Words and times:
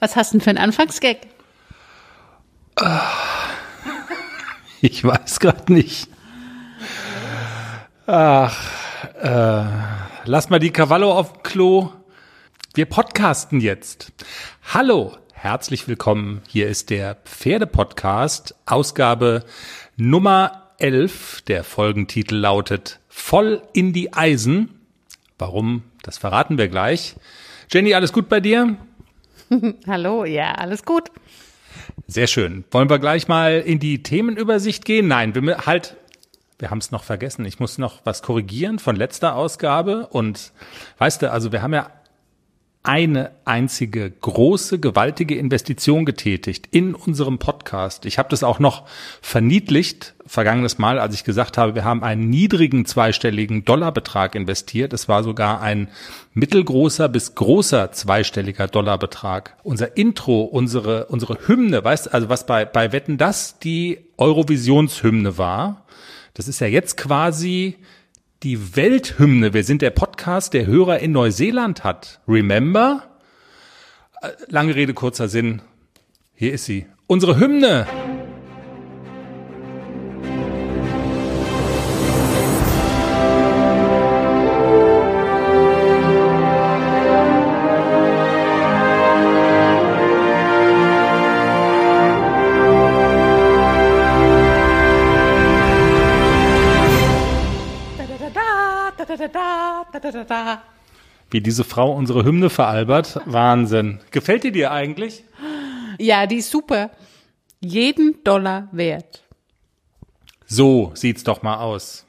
Was 0.00 0.16
hast 0.16 0.32
du 0.32 0.38
denn 0.38 0.44
für 0.44 0.50
einen 0.50 0.58
Anfangsgag? 0.58 1.18
Ich 4.80 5.02
weiß 5.02 5.40
gerade 5.40 5.72
nicht. 5.72 6.10
Ach, 8.06 8.70
äh, 9.18 9.64
lass 10.26 10.50
mal 10.50 10.58
die 10.58 10.72
Cavallo 10.72 11.10
auf 11.10 11.42
Klo. 11.42 11.90
Wir 12.74 12.84
podcasten 12.84 13.62
jetzt. 13.62 14.12
Hallo, 14.74 15.16
herzlich 15.32 15.88
willkommen. 15.88 16.42
Hier 16.48 16.68
ist 16.68 16.90
der 16.90 17.14
Pferdepodcast, 17.14 18.56
Ausgabe 18.66 19.44
Nummer 19.96 20.74
11. 20.76 21.40
Der 21.48 21.64
Folgentitel 21.64 22.34
lautet 22.36 23.00
Voll 23.08 23.62
in 23.72 23.94
die 23.94 24.12
Eisen. 24.12 24.83
Warum? 25.38 25.82
Das 26.02 26.18
verraten 26.18 26.58
wir 26.58 26.68
gleich. 26.68 27.16
Jenny, 27.70 27.94
alles 27.94 28.12
gut 28.12 28.28
bei 28.28 28.40
dir? 28.40 28.76
Hallo, 29.86 30.24
ja, 30.24 30.52
alles 30.52 30.84
gut. 30.84 31.10
Sehr 32.06 32.26
schön. 32.26 32.64
Wollen 32.70 32.88
wir 32.88 32.98
gleich 32.98 33.28
mal 33.28 33.60
in 33.60 33.78
die 33.78 34.02
Themenübersicht 34.02 34.84
gehen? 34.84 35.08
Nein, 35.08 35.34
wir 35.34 35.58
halt, 35.66 35.96
wir 36.58 36.70
haben 36.70 36.78
es 36.78 36.90
noch 36.92 37.02
vergessen. 37.02 37.44
Ich 37.44 37.58
muss 37.58 37.78
noch 37.78 38.00
was 38.04 38.22
korrigieren 38.22 38.78
von 38.78 38.94
letzter 38.94 39.34
Ausgabe. 39.34 40.06
Und 40.06 40.52
weißt 40.98 41.22
du, 41.22 41.32
also 41.32 41.50
wir 41.50 41.62
haben 41.62 41.74
ja 41.74 41.90
eine 42.84 43.30
einzige 43.46 44.10
große, 44.10 44.78
gewaltige 44.78 45.36
Investition 45.36 46.04
getätigt 46.04 46.68
in 46.70 46.94
unserem 46.94 47.38
Podcast. 47.38 48.04
Ich 48.04 48.18
habe 48.18 48.28
das 48.28 48.44
auch 48.44 48.58
noch 48.58 48.86
verniedlicht, 49.22 50.14
vergangenes 50.26 50.76
Mal, 50.76 50.98
als 50.98 51.14
ich 51.14 51.24
gesagt 51.24 51.56
habe, 51.56 51.74
wir 51.74 51.84
haben 51.84 52.04
einen 52.04 52.28
niedrigen 52.28 52.84
zweistelligen 52.84 53.64
Dollarbetrag 53.64 54.34
investiert. 54.34 54.92
Es 54.92 55.08
war 55.08 55.24
sogar 55.24 55.62
ein 55.62 55.88
mittelgroßer 56.34 57.08
bis 57.08 57.34
großer 57.34 57.90
zweistelliger 57.92 58.68
Dollarbetrag. 58.68 59.56
Unser 59.62 59.96
Intro, 59.96 60.42
unsere, 60.42 61.06
unsere 61.06 61.38
Hymne, 61.48 61.82
weißt 61.82 62.06
du, 62.06 62.12
also 62.12 62.28
was 62.28 62.44
bei, 62.44 62.66
bei 62.66 62.92
Wetten 62.92 63.16
das 63.16 63.58
die 63.58 64.04
Eurovisionshymne 64.18 65.38
war, 65.38 65.86
das 66.34 66.48
ist 66.48 66.60
ja 66.60 66.66
jetzt 66.66 66.98
quasi 66.98 67.78
die 68.42 68.76
Welthymne. 68.76 69.54
Wir 69.54 69.64
sind 69.64 69.82
der 69.82 69.90
Podcast, 69.90 70.52
der 70.52 70.66
Hörer 70.66 70.98
in 70.98 71.12
Neuseeland 71.12 71.84
hat. 71.84 72.20
Remember? 72.28 73.02
Äh, 74.20 74.30
lange 74.48 74.74
Rede, 74.74 74.94
kurzer 74.94 75.28
Sinn. 75.28 75.62
Hier 76.34 76.52
ist 76.52 76.64
sie. 76.64 76.86
Unsere 77.06 77.38
Hymne. 77.38 77.86
Wie 101.30 101.40
diese 101.40 101.64
Frau 101.64 101.92
unsere 101.92 102.24
Hymne 102.24 102.50
veralbert. 102.50 103.20
Wahnsinn. 103.26 104.00
Gefällt 104.10 104.44
die 104.44 104.52
dir 104.52 104.70
eigentlich? 104.70 105.24
Ja, 105.98 106.26
die 106.26 106.36
ist 106.36 106.50
super. 106.50 106.90
Jeden 107.60 108.22
Dollar 108.24 108.68
wert. 108.72 109.24
So 110.46 110.92
sieht's 110.94 111.24
doch 111.24 111.42
mal 111.42 111.58
aus. 111.58 112.06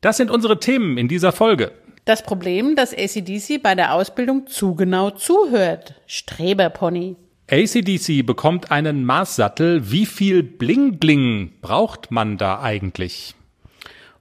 Das 0.00 0.16
sind 0.16 0.30
unsere 0.30 0.58
Themen 0.58 0.98
in 0.98 1.08
dieser 1.08 1.32
Folge. 1.32 1.72
Das 2.04 2.22
Problem, 2.22 2.76
dass 2.76 2.92
ACDC 2.92 3.62
bei 3.62 3.74
der 3.74 3.94
Ausbildung 3.94 4.46
zu 4.46 4.74
genau 4.74 5.10
zuhört. 5.10 5.94
Streberpony. 6.06 7.16
ACDC 7.50 8.24
bekommt 8.24 8.70
einen 8.70 9.04
Maßsattel. 9.04 9.90
Wie 9.90 10.06
viel 10.06 10.42
Bling-Bling 10.42 11.52
braucht 11.62 12.10
man 12.10 12.36
da 12.36 12.60
eigentlich? 12.60 13.34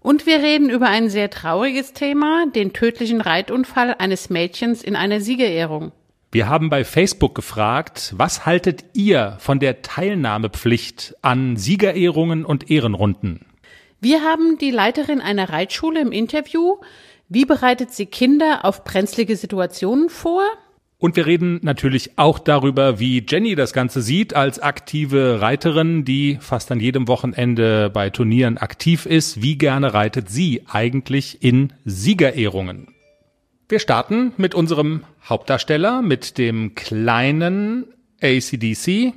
Und 0.03 0.25
wir 0.25 0.39
reden 0.39 0.69
über 0.69 0.89
ein 0.89 1.09
sehr 1.09 1.29
trauriges 1.29 1.93
Thema, 1.93 2.45
den 2.53 2.73
tödlichen 2.73 3.21
Reitunfall 3.21 3.95
eines 3.97 4.29
Mädchens 4.29 4.83
in 4.83 4.97
einer 4.97 5.21
Siegerehrung. 5.21 5.93
Wir 6.29 6.49
haben 6.49 6.69
bei 6.69 6.83
Facebook 6.83 7.35
gefragt, 7.35 8.13
was 8.17 8.45
haltet 8.45 8.83
ihr 8.93 9.37
von 9.39 9.59
der 9.59 9.81
Teilnahmepflicht 9.81 11.15
an 11.21 11.55
Siegerehrungen 11.55 12.43
und 12.43 12.69
Ehrenrunden? 12.69 13.45
Wir 14.01 14.23
haben 14.23 14.57
die 14.57 14.71
Leiterin 14.71 15.21
einer 15.21 15.49
Reitschule 15.49 16.01
im 16.01 16.11
Interview. 16.11 16.75
Wie 17.29 17.45
bereitet 17.45 17.91
sie 17.91 18.05
Kinder 18.05 18.65
auf 18.65 18.83
brenzlige 18.83 19.37
Situationen 19.37 20.09
vor? 20.09 20.43
Und 21.03 21.17
wir 21.17 21.25
reden 21.25 21.59
natürlich 21.63 22.17
auch 22.17 22.39
darüber, 22.39 22.97
wie 22.97 23.25
Jenny 23.27 23.55
das 23.55 23.73
Ganze 23.73 24.01
sieht 24.01 24.37
als 24.37 24.61
aktive 24.61 25.41
Reiterin, 25.41 26.05
die 26.05 26.37
fast 26.39 26.71
an 26.71 26.79
jedem 26.79 27.09
Wochenende 27.09 27.89
bei 27.89 28.09
Turnieren 28.09 28.57
aktiv 28.57 29.05
ist. 29.05 29.41
Wie 29.41 29.57
gerne 29.57 29.93
reitet 29.93 30.29
sie 30.29 30.61
eigentlich 30.65 31.43
in 31.43 31.73
Siegerehrungen? 31.83 32.87
Wir 33.67 33.79
starten 33.79 34.31
mit 34.37 34.55
unserem 34.55 35.03
Hauptdarsteller, 35.27 36.01
mit 36.01 36.37
dem 36.37 36.73
kleinen 36.73 37.83
ACDC 38.21 39.11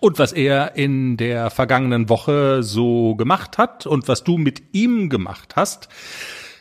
und 0.00 0.18
was 0.18 0.32
er 0.32 0.74
in 0.74 1.16
der 1.16 1.50
vergangenen 1.50 2.08
Woche 2.08 2.64
so 2.64 3.14
gemacht 3.14 3.58
hat 3.58 3.86
und 3.86 4.08
was 4.08 4.24
du 4.24 4.38
mit 4.38 4.64
ihm 4.72 5.08
gemacht 5.08 5.54
hast. 5.54 5.88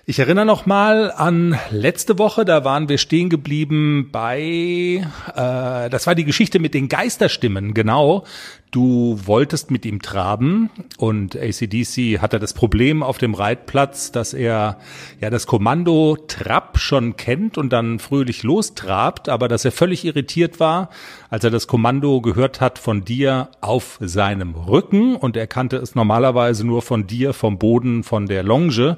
Ich 0.06 0.20
erinnere 0.20 0.46
noch 0.46 0.66
mal 0.66 1.14
an 1.14 1.58
letzte 1.72 2.20
Woche, 2.20 2.44
da 2.44 2.66
waren 2.66 2.90
wir 2.90 2.98
stehen 2.98 3.30
geblieben 3.30 4.10
bei, 4.12 5.08
äh, 5.34 5.90
das 5.90 6.08
war 6.08 6.14
die 6.14 6.26
Geschichte 6.26 6.60
mit 6.60 6.74
den 6.74 6.90
Geisterstimmen, 6.90 7.74
genau. 7.74 8.26
Du 8.74 9.20
wolltest 9.26 9.70
mit 9.70 9.86
ihm 9.86 10.02
traben 10.02 10.72
und 10.98 11.36
ACDC 11.36 12.20
hatte 12.20 12.40
das 12.40 12.56
Problem 12.56 13.04
auf 13.04 13.20
dem 13.20 13.36
Reitplatz, 13.36 14.12
dass 14.12 14.34
er 14.34 14.80
ja 15.22 15.30
das 15.30 15.46
Kommando 15.46 16.18
Trab 16.28 16.80
schon 16.80 17.16
kennt 17.16 17.60
und 17.60 17.72
dann 17.72 18.00
fröhlich 18.00 18.42
lostrabt, 18.42 19.30
aber 19.30 19.48
dass 19.48 19.64
er 19.64 19.72
völlig 19.72 20.06
irritiert 20.06 20.60
war, 20.60 20.90
als 21.30 21.44
er 21.44 21.52
das 21.52 21.68
Kommando 21.68 22.20
gehört 22.20 22.62
hat 22.62 22.80
von 22.80 23.06
dir 23.06 23.50
auf 23.62 24.00
seinem 24.02 24.56
Rücken 24.56 25.18
und 25.18 25.38
er 25.38 25.46
kannte 25.46 25.78
es 25.78 25.94
normalerweise 25.94 26.66
nur 26.66 26.82
von 26.82 27.06
dir 27.06 27.34
vom 27.34 27.60
Boden 27.60 28.02
von 28.02 28.26
der 28.26 28.42
Longe. 28.42 28.98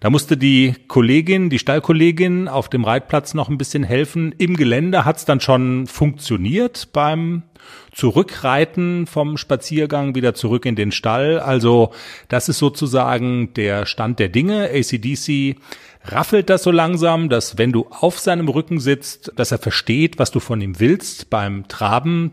Da 0.00 0.10
musste 0.10 0.36
die 0.36 0.74
Kollegin, 0.88 1.48
die 1.48 1.60
Stallkollegin 1.60 2.48
auf 2.48 2.68
dem 2.68 2.82
Reitplatz 2.82 3.34
noch 3.34 3.48
ein 3.48 3.56
bisschen 3.56 3.84
helfen. 3.84 4.34
Im 4.36 4.56
Gelände 4.56 5.04
hat 5.04 5.18
es 5.18 5.24
dann 5.26 5.38
schon 5.38 5.86
funktioniert 5.86 6.88
beim 6.92 7.44
Zurückreiten 7.92 9.06
vom 9.06 9.36
Spaziergang 9.36 10.14
wieder 10.14 10.34
zurück 10.34 10.64
in 10.64 10.76
den 10.76 10.92
Stall. 10.92 11.38
Also 11.38 11.92
das 12.28 12.48
ist 12.48 12.58
sozusagen 12.58 13.52
der 13.54 13.86
Stand 13.86 14.18
der 14.18 14.28
Dinge. 14.28 14.70
ACDC 14.70 15.56
raffelt 16.04 16.50
das 16.50 16.62
so 16.62 16.70
langsam, 16.70 17.28
dass 17.28 17.58
wenn 17.58 17.72
du 17.72 17.86
auf 17.90 18.18
seinem 18.18 18.48
Rücken 18.48 18.80
sitzt, 18.80 19.32
dass 19.36 19.52
er 19.52 19.58
versteht, 19.58 20.18
was 20.18 20.30
du 20.30 20.40
von 20.40 20.60
ihm 20.60 20.80
willst 20.80 21.30
beim 21.30 21.68
Traben. 21.68 22.32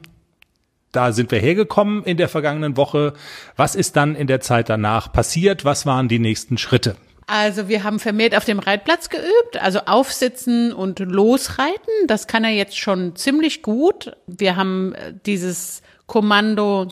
Da 0.92 1.12
sind 1.12 1.32
wir 1.32 1.40
hergekommen 1.40 2.04
in 2.04 2.18
der 2.18 2.30
vergangenen 2.30 2.78
Woche. 2.78 3.14
Was 3.56 3.76
ist 3.76 3.96
dann 3.96 4.16
in 4.16 4.28
der 4.28 4.42
Zeit 4.42 4.70
danach 4.70 5.12
passiert? 5.12 5.66
Was 5.66 5.86
waren 5.86 6.08
die 6.08 6.20
nächsten 6.20 6.58
Schritte? 6.58 6.96
Also 7.30 7.68
wir 7.68 7.84
haben 7.84 8.00
vermehrt 8.00 8.36
auf 8.36 8.46
dem 8.46 8.58
Reitplatz 8.58 9.10
geübt, 9.10 9.62
also 9.62 9.82
aufsitzen 9.86 10.74
und 10.74 10.98
losreiten. 10.98 11.94
Das 12.08 12.26
kann 12.26 12.44
er 12.44 12.50
jetzt 12.50 12.76
schon 12.76 13.16
ziemlich 13.16 13.62
gut. 13.62 14.14
Wir 14.26 14.56
haben 14.56 14.96
äh, 14.96 15.14
dieses 15.28 15.84
Kommando 16.08 16.88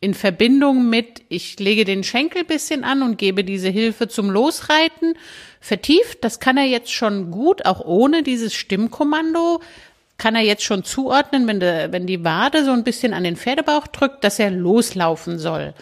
in 0.00 0.12
Verbindung 0.12 0.90
mit, 0.90 1.22
ich 1.30 1.58
lege 1.58 1.86
den 1.86 2.04
Schenkel 2.04 2.44
bisschen 2.44 2.84
an 2.84 3.02
und 3.02 3.16
gebe 3.16 3.42
diese 3.42 3.70
Hilfe 3.70 4.06
zum 4.06 4.28
Losreiten 4.28 5.14
vertieft. 5.60 6.22
Das 6.22 6.40
kann 6.40 6.58
er 6.58 6.66
jetzt 6.66 6.92
schon 6.92 7.30
gut, 7.30 7.64
auch 7.64 7.80
ohne 7.80 8.22
dieses 8.22 8.52
Stimmkommando. 8.52 9.62
Kann 10.18 10.34
er 10.34 10.42
jetzt 10.42 10.62
schon 10.62 10.84
zuordnen, 10.84 11.46
wenn, 11.46 11.60
de, 11.60 11.90
wenn 11.90 12.06
die 12.06 12.22
Wade 12.22 12.66
so 12.66 12.72
ein 12.72 12.84
bisschen 12.84 13.14
an 13.14 13.24
den 13.24 13.36
Pferdebauch 13.36 13.86
drückt, 13.86 14.24
dass 14.24 14.38
er 14.38 14.50
loslaufen 14.50 15.38
soll. 15.38 15.72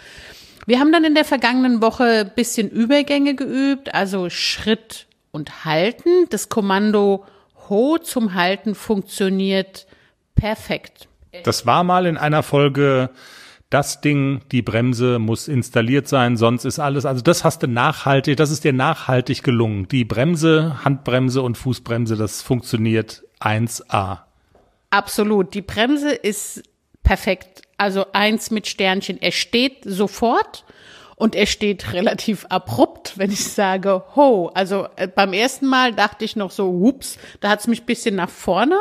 Wir 0.66 0.78
haben 0.78 0.92
dann 0.92 1.04
in 1.04 1.14
der 1.14 1.24
vergangenen 1.24 1.82
Woche 1.82 2.24
bisschen 2.24 2.70
Übergänge 2.70 3.34
geübt, 3.34 3.94
also 3.94 4.30
Schritt 4.30 5.06
und 5.32 5.64
Halten. 5.64 6.26
Das 6.30 6.48
Kommando 6.48 7.24
Ho 7.68 7.98
zum 7.98 8.34
Halten 8.34 8.74
funktioniert 8.74 9.86
perfekt. 10.34 11.08
Das 11.44 11.66
war 11.66 11.82
mal 11.82 12.06
in 12.06 12.16
einer 12.16 12.42
Folge 12.42 13.10
das 13.70 14.02
Ding, 14.02 14.42
die 14.52 14.60
Bremse 14.60 15.18
muss 15.18 15.48
installiert 15.48 16.06
sein, 16.06 16.36
sonst 16.36 16.66
ist 16.66 16.78
alles, 16.78 17.06
also 17.06 17.22
das 17.22 17.42
hast 17.42 17.62
du 17.62 17.68
nachhaltig, 17.68 18.36
das 18.36 18.50
ist 18.50 18.64
dir 18.64 18.74
nachhaltig 18.74 19.42
gelungen. 19.42 19.88
Die 19.88 20.04
Bremse, 20.04 20.84
Handbremse 20.84 21.40
und 21.40 21.56
Fußbremse, 21.56 22.16
das 22.16 22.42
funktioniert 22.42 23.22
1A. 23.40 24.18
Absolut. 24.90 25.54
Die 25.54 25.62
Bremse 25.62 26.10
ist 26.10 26.64
perfekt. 27.02 27.62
Also 27.82 28.06
eins 28.12 28.52
mit 28.52 28.68
Sternchen. 28.68 29.20
Er 29.20 29.32
steht 29.32 29.78
sofort 29.84 30.64
Und 31.16 31.34
er 31.34 31.46
steht 31.46 31.92
relativ 31.98 32.46
abrupt, 32.48 33.18
wenn 33.18 33.32
ich 33.32 33.44
sage 33.44 34.04
ho. 34.14 34.52
Also 34.54 34.86
äh, 34.94 35.08
beim 35.08 35.32
ersten 35.32 35.66
Mal 35.66 35.92
dachte 35.92 36.24
ich 36.24 36.36
noch 36.36 36.52
so, 36.52 36.66
hups, 36.66 37.18
da 37.40 37.48
hat's 37.48 37.66
mich 37.66 37.82
bisschen 37.82 38.14
nach 38.14 38.30
vorne. 38.30 38.78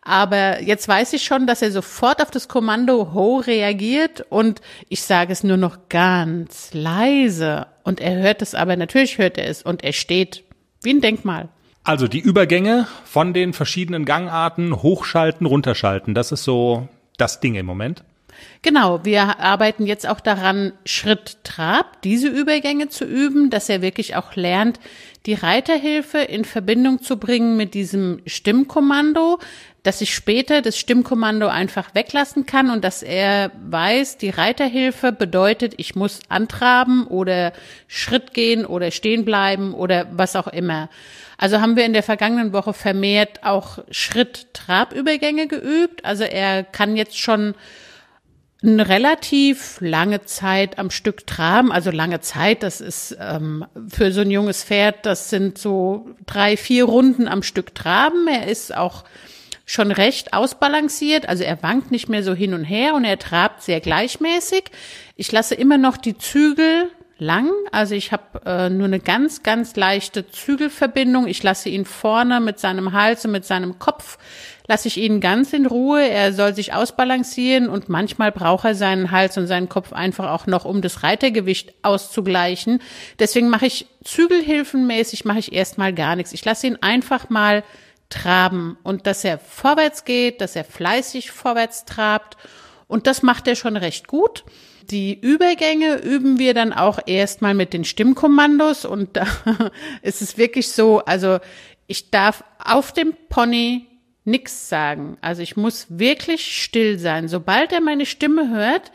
Aber 0.00 0.60
jetzt 0.60 0.88
weiß 0.88 1.12
ich 1.12 1.22
schon, 1.22 1.46
dass 1.46 1.62
er 1.62 1.70
sofort 1.70 2.20
auf 2.20 2.32
das 2.32 2.48
Kommando 2.48 3.14
Ho 3.14 3.36
reagiert 3.36 4.26
und 4.28 4.60
ich 4.88 5.02
sage 5.02 5.32
es 5.32 5.44
nur 5.44 5.56
noch 5.56 5.88
ganz 5.88 6.70
leise. 6.72 7.68
Und 7.84 8.00
er 8.00 8.16
hört 8.16 8.42
es 8.42 8.56
aber, 8.56 8.74
natürlich 8.74 9.18
hört 9.18 9.38
er 9.38 9.46
es 9.46 9.62
und 9.62 9.84
er 9.84 9.92
steht 9.92 10.42
wie 10.82 10.90
ein 10.90 11.00
Denkmal. 11.00 11.48
Also 11.84 12.08
die 12.08 12.18
Übergänge 12.18 12.88
von 13.04 13.32
den 13.32 13.52
verschiedenen 13.52 14.04
Gangarten, 14.04 14.82
hochschalten, 14.82 15.46
runterschalten, 15.46 16.14
das 16.14 16.32
ist 16.32 16.42
so 16.42 16.88
das 17.16 17.38
Ding 17.38 17.54
im 17.54 17.66
Moment. 17.66 18.02
Genau, 18.64 19.04
wir 19.04 19.40
arbeiten 19.40 19.86
jetzt 19.86 20.08
auch 20.08 20.20
daran, 20.20 20.72
Schritt 20.84 21.38
Trab, 21.42 22.00
diese 22.02 22.28
Übergänge 22.28 22.88
zu 22.88 23.04
üben, 23.04 23.50
dass 23.50 23.68
er 23.68 23.82
wirklich 23.82 24.14
auch 24.14 24.36
lernt, 24.36 24.78
die 25.26 25.34
Reiterhilfe 25.34 26.18
in 26.18 26.44
Verbindung 26.44 27.02
zu 27.02 27.16
bringen 27.16 27.56
mit 27.56 27.74
diesem 27.74 28.20
Stimmkommando, 28.24 29.40
dass 29.82 30.00
ich 30.00 30.14
später 30.14 30.62
das 30.62 30.78
Stimmkommando 30.78 31.48
einfach 31.48 31.92
weglassen 31.96 32.46
kann 32.46 32.70
und 32.70 32.84
dass 32.84 33.02
er 33.02 33.50
weiß, 33.68 34.18
die 34.18 34.30
Reiterhilfe 34.30 35.10
bedeutet, 35.10 35.74
ich 35.78 35.96
muss 35.96 36.20
antraben 36.28 37.08
oder 37.08 37.52
Schritt 37.88 38.32
gehen 38.32 38.64
oder 38.64 38.92
stehen 38.92 39.24
bleiben 39.24 39.74
oder 39.74 40.06
was 40.12 40.36
auch 40.36 40.46
immer. 40.46 40.88
Also 41.36 41.60
haben 41.60 41.74
wir 41.74 41.84
in 41.84 41.94
der 41.94 42.04
vergangenen 42.04 42.52
Woche 42.52 42.74
vermehrt 42.74 43.42
auch 43.42 43.78
Schritt-Trabübergänge 43.90 45.48
geübt. 45.48 46.04
Also 46.04 46.22
er 46.22 46.62
kann 46.62 46.96
jetzt 46.96 47.18
schon 47.18 47.56
eine 48.62 48.88
relativ 48.88 49.80
lange 49.80 50.24
Zeit 50.24 50.78
am 50.78 50.90
Stück 50.90 51.26
traben. 51.26 51.72
Also 51.72 51.90
lange 51.90 52.20
Zeit, 52.20 52.62
das 52.62 52.80
ist 52.80 53.16
ähm, 53.20 53.64
für 53.88 54.12
so 54.12 54.20
ein 54.20 54.30
junges 54.30 54.62
Pferd, 54.62 55.04
das 55.04 55.30
sind 55.30 55.58
so 55.58 56.06
drei, 56.26 56.56
vier 56.56 56.84
Runden 56.84 57.26
am 57.26 57.42
Stück 57.42 57.74
traben. 57.74 58.28
Er 58.28 58.46
ist 58.46 58.74
auch 58.74 59.04
schon 59.64 59.90
recht 59.90 60.32
ausbalanciert, 60.32 61.28
also 61.28 61.44
er 61.44 61.62
wankt 61.62 61.90
nicht 61.90 62.08
mehr 62.08 62.22
so 62.22 62.34
hin 62.34 62.54
und 62.54 62.64
her 62.64 62.94
und 62.94 63.04
er 63.04 63.18
trabt 63.18 63.62
sehr 63.62 63.80
gleichmäßig. 63.80 64.64
Ich 65.16 65.30
lasse 65.32 65.54
immer 65.54 65.78
noch 65.78 65.96
die 65.96 66.18
Zügel 66.18 66.90
lang, 67.18 67.50
also 67.70 67.94
ich 67.94 68.12
habe 68.12 68.42
äh, 68.44 68.68
nur 68.68 68.86
eine 68.86 69.00
ganz, 69.00 69.42
ganz 69.42 69.76
leichte 69.76 70.28
Zügelverbindung. 70.28 71.26
Ich 71.26 71.42
lasse 71.42 71.68
ihn 71.68 71.84
vorne 71.84 72.40
mit 72.40 72.58
seinem 72.58 72.92
Hals 72.92 73.24
und 73.24 73.30
mit 73.30 73.44
seinem 73.44 73.78
Kopf, 73.78 74.18
lasse 74.66 74.88
ich 74.88 74.96
ihn 74.96 75.20
ganz 75.20 75.52
in 75.52 75.66
Ruhe. 75.66 76.08
Er 76.08 76.32
soll 76.32 76.54
sich 76.54 76.72
ausbalancieren 76.72 77.68
und 77.68 77.88
manchmal 77.88 78.32
braucht 78.32 78.64
er 78.64 78.74
seinen 78.74 79.10
Hals 79.10 79.36
und 79.38 79.46
seinen 79.46 79.68
Kopf 79.68 79.92
einfach 79.92 80.30
auch 80.30 80.46
noch, 80.46 80.64
um 80.64 80.82
das 80.82 81.02
Reitergewicht 81.02 81.74
auszugleichen. 81.82 82.80
Deswegen 83.18 83.48
mache 83.48 83.66
ich 83.66 83.86
Zügelhilfenmäßig, 84.04 85.24
mache 85.24 85.38
ich 85.40 85.52
erstmal 85.52 85.92
gar 85.92 86.16
nichts. 86.16 86.32
Ich 86.32 86.44
lasse 86.44 86.66
ihn 86.66 86.78
einfach 86.80 87.30
mal 87.30 87.64
traben 88.08 88.76
und 88.82 89.06
dass 89.06 89.24
er 89.24 89.38
vorwärts 89.38 90.04
geht, 90.04 90.40
dass 90.40 90.54
er 90.54 90.64
fleißig 90.64 91.30
vorwärts 91.30 91.84
trabt 91.84 92.36
und 92.86 93.06
das 93.06 93.22
macht 93.22 93.48
er 93.48 93.56
schon 93.56 93.76
recht 93.76 94.06
gut. 94.06 94.44
Die 94.90 95.18
Übergänge 95.18 95.96
üben 95.96 96.38
wir 96.38 96.54
dann 96.54 96.72
auch 96.72 96.98
erstmal 97.06 97.54
mit 97.54 97.72
den 97.72 97.84
Stimmkommandos 97.84 98.84
und 98.84 99.16
da 99.16 99.26
ist 100.02 100.20
es 100.22 100.36
wirklich 100.36 100.68
so, 100.68 101.00
also 101.00 101.38
ich 101.86 102.10
darf 102.10 102.44
auf 102.62 102.92
dem 102.92 103.14
Pony 103.28 103.86
nichts 104.24 104.68
sagen. 104.68 105.16
Also 105.20 105.42
ich 105.42 105.56
muss 105.56 105.86
wirklich 105.88 106.62
still 106.62 106.98
sein. 106.98 107.28
Sobald 107.28 107.72
er 107.72 107.80
meine 107.80 108.06
Stimme 108.06 108.50
hört, 108.50 108.92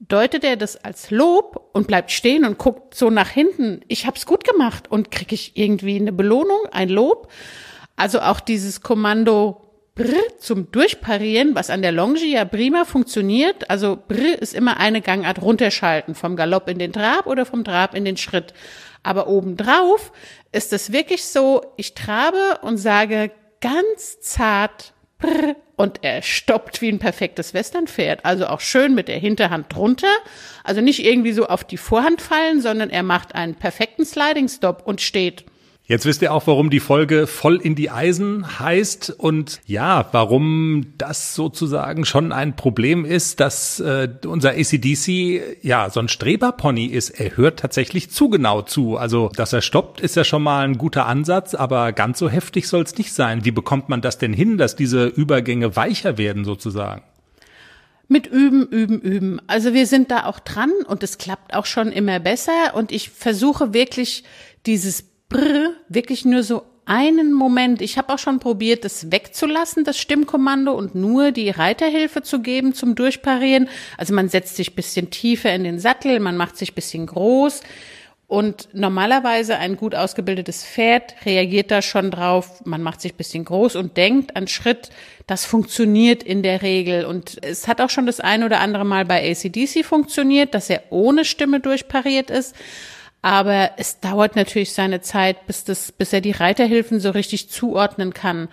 deutet 0.00 0.44
er 0.44 0.56
das 0.56 0.76
als 0.76 1.10
Lob 1.10 1.70
und 1.72 1.86
bleibt 1.86 2.10
stehen 2.10 2.44
und 2.44 2.58
guckt 2.58 2.94
so 2.94 3.10
nach 3.10 3.28
hinten. 3.28 3.82
Ich 3.88 4.06
hab's 4.06 4.26
gut 4.26 4.44
gemacht 4.44 4.90
und 4.90 5.10
krieg 5.10 5.32
ich 5.32 5.56
irgendwie 5.56 5.96
eine 5.96 6.12
Belohnung, 6.12 6.60
ein 6.72 6.88
Lob. 6.88 7.30
Also 7.96 8.20
auch 8.20 8.40
dieses 8.40 8.80
Kommando 8.80 9.70
Brr 9.94 10.38
zum 10.38 10.70
Durchparieren, 10.70 11.54
was 11.54 11.68
an 11.68 11.82
der 11.82 11.92
Longe 11.92 12.24
ja 12.24 12.44
prima 12.46 12.86
funktioniert. 12.86 13.68
Also 13.68 13.98
Brr 14.08 14.40
ist 14.40 14.54
immer 14.54 14.78
eine 14.78 15.02
Gangart 15.02 15.42
runterschalten, 15.42 16.14
vom 16.14 16.36
Galopp 16.36 16.68
in 16.68 16.78
den 16.78 16.92
Trab 16.92 17.26
oder 17.26 17.44
vom 17.44 17.64
Trab 17.64 17.94
in 17.94 18.06
den 18.06 18.16
Schritt. 18.16 18.54
Aber 19.02 19.28
obendrauf 19.28 20.12
ist 20.52 20.72
es 20.72 20.92
wirklich 20.92 21.24
so, 21.24 21.62
ich 21.76 21.94
trabe 21.94 22.58
und 22.62 22.78
sage 22.78 23.30
ganz 23.60 24.20
zart 24.20 24.92
und 25.76 25.98
er 26.02 26.22
stoppt 26.22 26.80
wie 26.80 26.88
ein 26.88 26.98
perfektes 26.98 27.52
Westernpferd. 27.54 28.24
Also 28.24 28.46
auch 28.46 28.60
schön 28.60 28.94
mit 28.94 29.08
der 29.08 29.18
Hinterhand 29.18 29.74
drunter. 29.74 30.12
Also 30.64 30.80
nicht 30.80 31.04
irgendwie 31.04 31.32
so 31.32 31.46
auf 31.46 31.64
die 31.64 31.76
Vorhand 31.76 32.22
fallen, 32.22 32.60
sondern 32.60 32.90
er 32.90 33.02
macht 33.02 33.34
einen 33.34 33.54
perfekten 33.54 34.04
Sliding 34.04 34.48
Stop 34.48 34.82
und 34.86 35.00
steht. 35.00 35.44
Jetzt 35.90 36.06
wisst 36.06 36.22
ihr 36.22 36.32
auch, 36.32 36.46
warum 36.46 36.70
die 36.70 36.78
Folge 36.78 37.26
voll 37.26 37.56
in 37.56 37.74
die 37.74 37.90
Eisen 37.90 38.60
heißt 38.60 39.10
und 39.18 39.60
ja, 39.66 40.06
warum 40.12 40.92
das 40.98 41.34
sozusagen 41.34 42.04
schon 42.04 42.30
ein 42.30 42.54
Problem 42.54 43.04
ist, 43.04 43.40
dass 43.40 43.80
äh, 43.80 44.08
unser 44.24 44.50
ACDC 44.50 45.58
ja 45.62 45.90
so 45.90 45.98
ein 45.98 46.06
Streberpony 46.06 46.86
ist. 46.86 47.10
Er 47.10 47.36
hört 47.36 47.58
tatsächlich 47.58 48.08
zu 48.08 48.28
genau 48.28 48.62
zu. 48.62 48.98
Also, 48.98 49.32
dass 49.34 49.52
er 49.52 49.62
stoppt, 49.62 50.00
ist 50.00 50.14
ja 50.14 50.22
schon 50.22 50.44
mal 50.44 50.64
ein 50.64 50.78
guter 50.78 51.06
Ansatz, 51.06 51.56
aber 51.56 51.90
ganz 51.90 52.20
so 52.20 52.30
heftig 52.30 52.68
soll 52.68 52.84
es 52.84 52.96
nicht 52.96 53.12
sein. 53.12 53.44
Wie 53.44 53.50
bekommt 53.50 53.88
man 53.88 54.00
das 54.00 54.16
denn 54.16 54.32
hin, 54.32 54.58
dass 54.58 54.76
diese 54.76 55.06
Übergänge 55.06 55.74
weicher 55.74 56.18
werden 56.18 56.44
sozusagen? 56.44 57.02
Mit 58.06 58.28
Üben, 58.28 58.68
Üben, 58.68 59.00
Üben. 59.00 59.40
Also 59.48 59.74
wir 59.74 59.88
sind 59.88 60.12
da 60.12 60.26
auch 60.26 60.38
dran 60.38 60.70
und 60.86 61.02
es 61.02 61.18
klappt 61.18 61.52
auch 61.52 61.66
schon 61.66 61.90
immer 61.90 62.20
besser 62.20 62.74
und 62.74 62.92
ich 62.92 63.10
versuche 63.10 63.74
wirklich 63.74 64.22
dieses 64.66 65.09
Brr, 65.30 65.70
wirklich 65.88 66.26
nur 66.26 66.42
so 66.42 66.64
einen 66.84 67.32
Moment. 67.32 67.80
Ich 67.80 67.96
habe 67.96 68.12
auch 68.12 68.18
schon 68.18 68.40
probiert, 68.40 68.84
das 68.84 69.12
wegzulassen, 69.12 69.84
das 69.84 69.96
Stimmkommando, 69.96 70.72
und 70.72 70.96
nur 70.96 71.30
die 71.30 71.50
Reiterhilfe 71.50 72.20
zu 72.22 72.40
geben 72.40 72.74
zum 72.74 72.96
Durchparieren. 72.96 73.68
Also 73.96 74.12
man 74.12 74.28
setzt 74.28 74.56
sich 74.56 74.74
bisschen 74.74 75.10
tiefer 75.10 75.54
in 75.54 75.64
den 75.64 75.78
Sattel, 75.78 76.18
man 76.18 76.36
macht 76.36 76.56
sich 76.56 76.74
bisschen 76.74 77.06
groß. 77.06 77.62
Und 78.26 78.68
normalerweise 78.72 79.56
ein 79.56 79.76
gut 79.76 79.94
ausgebildetes 79.94 80.64
Pferd 80.64 81.14
reagiert 81.24 81.70
da 81.70 81.82
schon 81.82 82.12
drauf, 82.12 82.64
man 82.64 82.82
macht 82.82 83.00
sich 83.00 83.14
bisschen 83.14 83.44
groß 83.44 83.74
und 83.74 83.96
denkt 83.96 84.36
an 84.36 84.46
Schritt, 84.46 84.90
das 85.26 85.44
funktioniert 85.44 86.22
in 86.22 86.44
der 86.44 86.62
Regel. 86.62 87.04
Und 87.04 87.38
es 87.42 87.66
hat 87.66 87.80
auch 87.80 87.90
schon 87.90 88.06
das 88.06 88.20
ein 88.20 88.44
oder 88.44 88.60
andere 88.60 88.84
Mal 88.84 89.04
bei 89.04 89.30
ACDC 89.30 89.84
funktioniert, 89.84 90.54
dass 90.54 90.70
er 90.70 90.82
ohne 90.90 91.24
Stimme 91.24 91.58
durchpariert 91.60 92.30
ist. 92.30 92.54
Aber 93.22 93.72
es 93.76 94.00
dauert 94.00 94.36
natürlich 94.36 94.72
seine 94.72 95.00
Zeit, 95.00 95.46
bis, 95.46 95.64
das, 95.64 95.92
bis 95.92 96.12
er 96.12 96.20
die 96.20 96.30
Reiterhilfen 96.30 97.00
so 97.00 97.10
richtig 97.10 97.50
zuordnen 97.50 98.14
kann. 98.14 98.48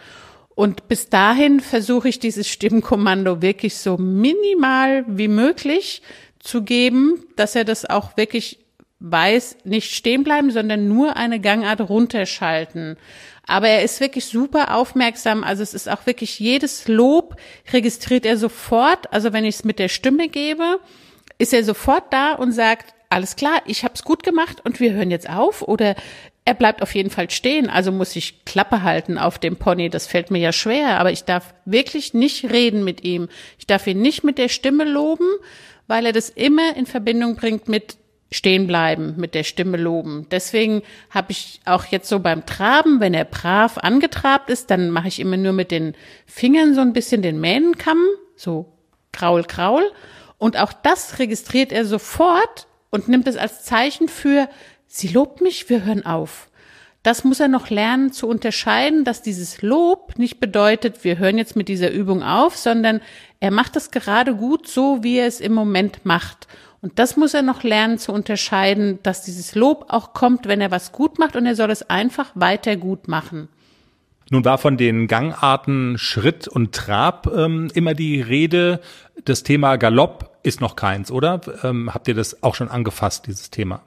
Und 0.56 0.88
bis 0.88 1.10
dahin 1.10 1.60
versuche 1.60 2.10
ich 2.10 2.20
dieses 2.20 2.48
Stimmkommando 2.48 3.42
wirklich 3.42 3.78
so 3.78 3.98
minimal 3.98 5.06
wie 5.08 5.28
möglich 5.28 6.02
zu 6.40 6.64
geben, 6.64 7.24
dass 7.36 7.56
er 7.56 7.64
das 7.64 7.86
auch 7.90 8.18
wirklich 8.18 8.60
weiß, 9.00 9.58
nicht 9.64 9.94
stehen 9.94 10.24
bleiben, 10.24 10.50
sondern 10.52 10.88
nur 10.88 11.16
eine 11.16 11.40
Gangart 11.40 11.82
runterschalten. 11.82 12.98
Aber 13.46 13.68
er 13.68 13.84
ist 13.84 14.02
wirklich 14.02 14.26
super 14.26 14.76
aufmerksam. 14.76 15.44
Also 15.44 15.64
es 15.64 15.74
ist 15.74 15.88
auch 15.88 16.06
wirklich 16.06 16.40
jedes 16.40 16.88
Lob 16.88 17.36
registriert 17.72 18.26
er 18.26 18.38
sofort. 18.38 19.14
Also 19.14 19.34
wenn 19.34 19.46
ich 19.46 19.56
es 19.56 19.64
mit 19.64 19.80
der 19.80 19.88
Stimme 19.88 20.28
gebe, 20.28 20.80
ist 21.38 21.54
er 21.54 21.64
sofort 21.64 22.12
da 22.12 22.34
und 22.34 22.52
sagt, 22.52 22.94
alles 23.10 23.36
klar, 23.36 23.62
ich 23.66 23.84
habe 23.84 23.94
es 23.94 24.04
gut 24.04 24.24
gemacht 24.24 24.62
und 24.64 24.80
wir 24.80 24.94
hören 24.94 25.12
jetzt 25.12 25.30
auf 25.30 25.62
oder 25.62 25.96
er 26.46 26.54
bleibt 26.54 26.82
auf 26.82 26.96
jeden 26.96 27.10
Fall 27.10 27.30
stehen, 27.30 27.70
also 27.70 27.92
muss 27.92 28.16
ich 28.16 28.46
Klappe 28.46 28.82
halten 28.82 29.18
auf 29.18 29.38
dem 29.38 29.58
Pony. 29.58 29.90
Das 29.90 30.08
fällt 30.08 30.32
mir 30.32 30.40
ja 30.40 30.54
schwer, 30.54 31.00
aber 31.00 31.12
ich 31.12 31.26
darf 31.26 31.54
wirklich 31.66 32.14
nicht 32.14 32.50
reden 32.50 32.86
mit 32.86 33.04
ihm. 33.04 33.28
Ich 33.60 33.68
darf 33.68 33.86
ihn 33.86 34.02
nicht 34.02 34.24
mit 34.24 34.38
der 34.38 34.48
Stimme 34.48 34.86
loben, 34.86 35.28
weil 35.88 36.06
er 36.06 36.14
das 36.14 36.30
immer 36.30 36.76
in 36.78 36.86
Verbindung 36.86 37.36
bringt 37.36 37.68
mit 37.68 37.98
stehen 38.32 38.68
bleiben, 38.68 39.16
mit 39.18 39.36
der 39.36 39.44
Stimme 39.44 39.78
loben. 39.78 40.28
Deswegen 40.32 40.84
habe 41.10 41.32
ich 41.32 41.62
auch 41.66 41.86
jetzt 41.86 42.10
so 42.10 42.20
beim 42.20 42.46
Traben, 42.46 43.00
wenn 43.00 43.14
er 43.14 43.26
brav 43.26 43.78
angetrabt 43.78 44.50
ist, 44.50 44.70
dann 44.70 44.90
mache 44.92 45.08
ich 45.08 45.20
immer 45.20 45.38
nur 45.38 45.54
mit 45.54 45.72
den 45.72 45.96
Fingern 46.26 46.76
so 46.76 46.82
ein 46.82 46.94
bisschen 46.94 47.22
den 47.22 47.40
Mähnenkamm, 47.40 48.02
so 48.36 48.74
kraul, 49.14 49.44
kraul. 49.44 49.84
Und 50.38 50.58
auch 50.58 50.74
das 50.74 51.20
registriert 51.20 51.72
er 51.72 51.86
sofort 51.86 52.67
und 52.90 53.08
nimmt 53.08 53.28
es 53.28 53.38
als 53.38 53.64
Zeichen 53.64 54.08
für, 54.08 54.50
sie 54.88 55.10
lobt 55.10 55.42
mich, 55.42 55.70
wir 55.70 55.84
hören 55.84 56.06
auf. 56.06 56.50
Das 57.04 57.24
muss 57.24 57.40
er 57.40 57.48
noch 57.48 57.70
lernen 57.70 58.12
zu 58.12 58.28
unterscheiden, 58.28 59.06
dass 59.06 59.22
dieses 59.22 59.62
Lob 59.62 60.18
nicht 60.18 60.40
bedeutet, 60.40 61.04
wir 61.04 61.18
hören 61.18 61.38
jetzt 61.38 61.56
mit 61.56 61.70
dieser 61.70 61.92
Übung 61.92 62.22
auf, 62.22 62.58
sondern 62.58 63.02
er 63.40 63.52
macht 63.52 63.76
es 63.76 63.92
gerade 63.92 64.36
gut 64.36 64.68
so, 64.68 65.04
wie 65.04 65.18
er 65.18 65.28
es 65.28 65.40
im 65.40 65.54
Moment 65.54 66.06
macht. 66.06 66.48
Und 66.82 67.00
das 67.00 67.18
muss 67.18 67.34
er 67.34 67.44
noch 67.44 67.64
lernen 67.64 67.98
zu 67.98 68.12
unterscheiden, 68.12 69.00
dass 69.04 69.24
dieses 69.24 69.56
Lob 69.56 69.86
auch 69.88 70.14
kommt, 70.14 70.48
wenn 70.48 70.62
er 70.62 70.72
was 70.72 70.92
gut 70.92 71.18
macht 71.18 71.36
und 71.36 71.46
er 71.46 71.56
soll 71.56 71.72
es 71.72 71.90
einfach 71.90 72.32
weiter 72.36 72.76
gut 72.76 73.08
machen. 73.08 73.50
Nun 74.30 74.44
war 74.44 74.58
von 74.58 74.76
den 74.76 75.08
Gangarten 75.08 75.98
Schritt 75.98 76.48
und 76.48 76.76
Trab 76.76 77.28
ähm, 77.34 77.70
immer 77.74 77.94
die 77.94 78.22
Rede. 78.22 78.82
Das 79.26 79.44
Thema 79.44 79.78
Galopp 79.78 80.38
ist 80.44 80.62
noch 80.62 80.76
keins, 80.76 81.12
oder? 81.12 81.42
Ähm, 81.64 81.94
habt 81.94 82.08
ihr 82.08 82.16
das 82.16 82.44
auch 82.44 82.56
schon 82.56 82.70
angefasst, 82.70 83.28
dieses 83.28 83.50
Thema? 83.50 83.82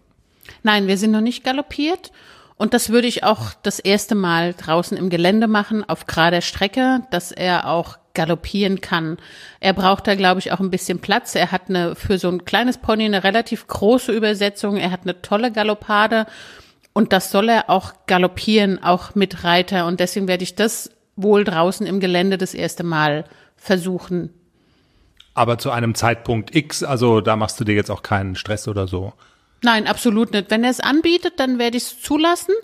Nein, 0.62 0.86
wir 0.86 0.98
sind 0.98 1.10
noch 1.10 1.20
nicht 1.20 1.44
galoppiert. 1.44 2.12
Und 2.56 2.74
das 2.74 2.90
würde 2.90 3.08
ich 3.08 3.24
auch 3.24 3.54
das 3.62 3.78
erste 3.78 4.14
Mal 4.14 4.52
draußen 4.52 4.96
im 4.96 5.08
Gelände 5.08 5.48
machen, 5.48 5.88
auf 5.88 6.06
gerader 6.06 6.42
Strecke, 6.42 7.00
dass 7.10 7.32
er 7.32 7.66
auch 7.66 7.96
galoppieren 8.12 8.82
kann. 8.82 9.16
Er 9.60 9.72
braucht 9.72 10.06
da, 10.06 10.14
glaube 10.14 10.40
ich, 10.40 10.52
auch 10.52 10.60
ein 10.60 10.70
bisschen 10.70 10.98
Platz. 10.98 11.34
Er 11.34 11.52
hat 11.52 11.70
eine, 11.70 11.94
für 11.94 12.18
so 12.18 12.28
ein 12.28 12.44
kleines 12.44 12.76
Pony 12.76 13.06
eine 13.06 13.24
relativ 13.24 13.66
große 13.66 14.12
Übersetzung. 14.12 14.76
Er 14.76 14.90
hat 14.90 15.04
eine 15.04 15.22
tolle 15.22 15.52
Galoppade. 15.52 16.26
Und 16.92 17.14
das 17.14 17.30
soll 17.30 17.48
er 17.48 17.70
auch 17.70 17.94
galoppieren, 18.06 18.82
auch 18.82 19.14
mit 19.14 19.44
Reiter. 19.44 19.86
Und 19.86 20.00
deswegen 20.00 20.28
werde 20.28 20.42
ich 20.42 20.54
das 20.54 20.90
wohl 21.16 21.44
draußen 21.44 21.86
im 21.86 22.00
Gelände 22.00 22.36
das 22.36 22.52
erste 22.52 22.82
Mal 22.82 23.24
versuchen. 23.56 24.34
Aber 25.40 25.56
zu 25.56 25.70
einem 25.70 25.94
Zeitpunkt 25.94 26.54
X, 26.54 26.82
also 26.82 27.22
da 27.22 27.34
machst 27.34 27.58
du 27.58 27.64
dir 27.64 27.74
jetzt 27.74 27.90
auch 27.90 28.02
keinen 28.02 28.36
Stress 28.36 28.68
oder 28.68 28.86
so. 28.86 29.14
Nein, 29.62 29.86
absolut 29.86 30.32
nicht. 30.32 30.50
Wenn 30.50 30.64
er 30.64 30.70
es 30.70 30.80
anbietet, 30.80 31.40
dann 31.40 31.58
werde 31.58 31.78
ich 31.78 31.84
es 31.84 32.02
zulassen. 32.02 32.54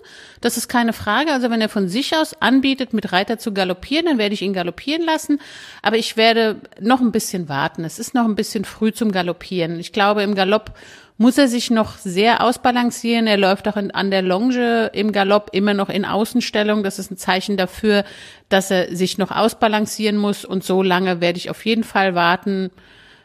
Das 0.41 0.57
ist 0.57 0.67
keine 0.67 0.93
Frage. 0.93 1.33
Also 1.33 1.49
wenn 1.49 1.59
er 1.59 1.69
von 1.69 1.89
sich 1.89 2.15
aus 2.15 2.39
anbietet, 2.39 2.93
mit 2.93 3.11
Reiter 3.11 3.39
zu 3.39 3.51
galoppieren, 3.51 4.05
dann 4.05 4.19
werde 4.19 4.35
ich 4.35 4.43
ihn 4.43 4.53
galoppieren 4.53 5.03
lassen. 5.03 5.41
Aber 5.81 5.97
ich 5.97 6.17
werde 6.17 6.61
noch 6.79 7.01
ein 7.01 7.11
bisschen 7.11 7.49
warten. 7.49 7.83
Es 7.83 7.97
ist 7.97 8.13
noch 8.13 8.25
ein 8.25 8.35
bisschen 8.35 8.63
früh 8.63 8.93
zum 8.93 9.11
Galoppieren. 9.11 9.79
Ich 9.79 9.91
glaube, 9.91 10.21
im 10.21 10.35
Galopp 10.35 10.73
muss 11.17 11.37
er 11.37 11.47
sich 11.47 11.71
noch 11.71 11.97
sehr 11.97 12.43
ausbalancieren. 12.43 13.27
Er 13.27 13.37
läuft 13.37 13.67
auch 13.67 13.77
in, 13.77 13.91
an 13.91 14.11
der 14.11 14.21
Longe 14.21 14.91
im 14.93 15.11
Galopp 15.11 15.49
immer 15.51 15.73
noch 15.73 15.89
in 15.89 16.05
Außenstellung. 16.05 16.83
Das 16.83 16.99
ist 16.99 17.11
ein 17.11 17.17
Zeichen 17.17 17.57
dafür, 17.57 18.03
dass 18.49 18.71
er 18.71 18.95
sich 18.95 19.17
noch 19.17 19.31
ausbalancieren 19.31 20.17
muss. 20.17 20.45
Und 20.45 20.63
so 20.63 20.83
lange 20.83 21.21
werde 21.21 21.37
ich 21.37 21.49
auf 21.49 21.65
jeden 21.65 21.83
Fall 21.83 22.15
warten 22.15 22.69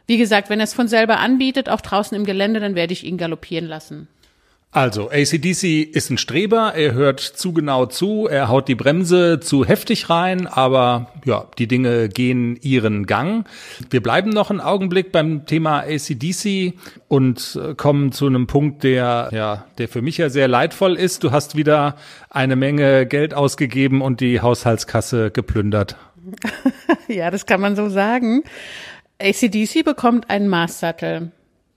wie 0.06 0.18
gesagt, 0.18 0.50
wenn 0.50 0.61
er 0.61 0.64
es 0.64 0.75
von 0.75 0.88
selber 0.88 1.20
anbietet, 1.20 1.68
auch 1.68 1.80
draußen 1.80 2.16
im 2.16 2.25
Gelände, 2.25 2.61
dann 2.61 2.75
werde 2.75 2.92
ich 2.92 3.04
ihn 3.04 3.18
galoppieren 3.18 3.66
lassen. 3.66 4.08
Also, 4.75 5.11
ACDC 5.11 5.83
ist 5.83 6.09
ein 6.09 6.17
Streber, 6.17 6.73
er 6.75 6.95
hört 6.95 7.21
zu 7.21 7.52
genau 7.52 7.85
zu, 7.85 8.26
er 8.26 8.49
haut 8.49 8.69
die 8.69 8.75
Bremse 8.75 9.38
zu 9.38 9.67
heftig 9.67 10.09
rein, 10.09 10.47
aber 10.47 11.11
ja, 11.26 11.45
die 11.59 11.69
Dinge 11.69 12.09
gehen 12.09 12.57
ihren 12.62 13.05
Gang. 13.05 13.47
Wir 13.91 14.02
bleiben 14.02 14.31
noch 14.31 14.49
einen 14.49 14.62
Augenblick 14.62 15.12
beim 15.12 15.45
Thema 15.45 15.81
ACDC 15.81 16.73
und 17.07 17.61
äh, 17.62 17.75
kommen 17.75 18.12
zu 18.12 18.26
einem 18.26 18.47
Punkt, 18.47 18.83
der, 18.83 19.29
ja, 19.31 19.67
der 19.76 19.88
für 19.88 20.00
mich 20.00 20.17
ja 20.17 20.31
sehr 20.31 20.49
leidvoll 20.49 20.97
ist. 20.97 21.23
Du 21.23 21.33
hast 21.33 21.55
wieder 21.55 21.97
eine 22.31 22.57
Menge 22.57 23.05
Geld 23.05 23.35
ausgegeben 23.35 24.00
und 24.00 24.23
die 24.23 24.41
Haushaltskasse 24.41 25.31
geplündert. 25.31 25.97
ja, 27.09 27.31
das 27.31 27.45
kann 27.45 27.61
man 27.61 27.76
so 27.76 27.91
sagen. 27.91 28.43
ACDC 29.21 29.85
bekommt 29.85 30.31
einen 30.31 30.49
Maßsattel. 30.49 31.31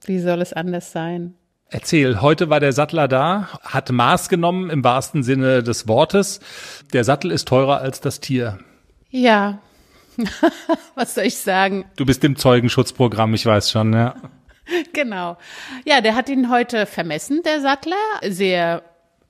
Wie 0.06 0.18
soll 0.18 0.40
es 0.40 0.54
anders 0.54 0.92
sein? 0.92 1.34
Erzähl, 1.68 2.20
heute 2.20 2.48
war 2.48 2.60
der 2.60 2.72
Sattler 2.72 3.08
da, 3.08 3.48
hat 3.62 3.90
Maß 3.90 4.28
genommen 4.28 4.70
im 4.70 4.84
wahrsten 4.84 5.24
Sinne 5.24 5.64
des 5.64 5.88
Wortes. 5.88 6.38
Der 6.92 7.02
Sattel 7.02 7.32
ist 7.32 7.48
teurer 7.48 7.80
als 7.80 8.00
das 8.00 8.20
Tier. 8.20 8.58
Ja. 9.10 9.58
Was 10.94 11.16
soll 11.16 11.24
ich 11.24 11.36
sagen? 11.36 11.84
Du 11.96 12.06
bist 12.06 12.22
im 12.22 12.36
Zeugenschutzprogramm, 12.36 13.34
ich 13.34 13.44
weiß 13.44 13.70
schon, 13.70 13.92
ja. 13.92 14.14
Genau. 14.92 15.36
Ja, 15.84 16.00
der 16.00 16.16
hat 16.16 16.28
ihn 16.28 16.50
heute 16.50 16.86
vermessen, 16.86 17.42
der 17.44 17.60
Sattler. 17.60 17.96
Sehr 18.28 18.82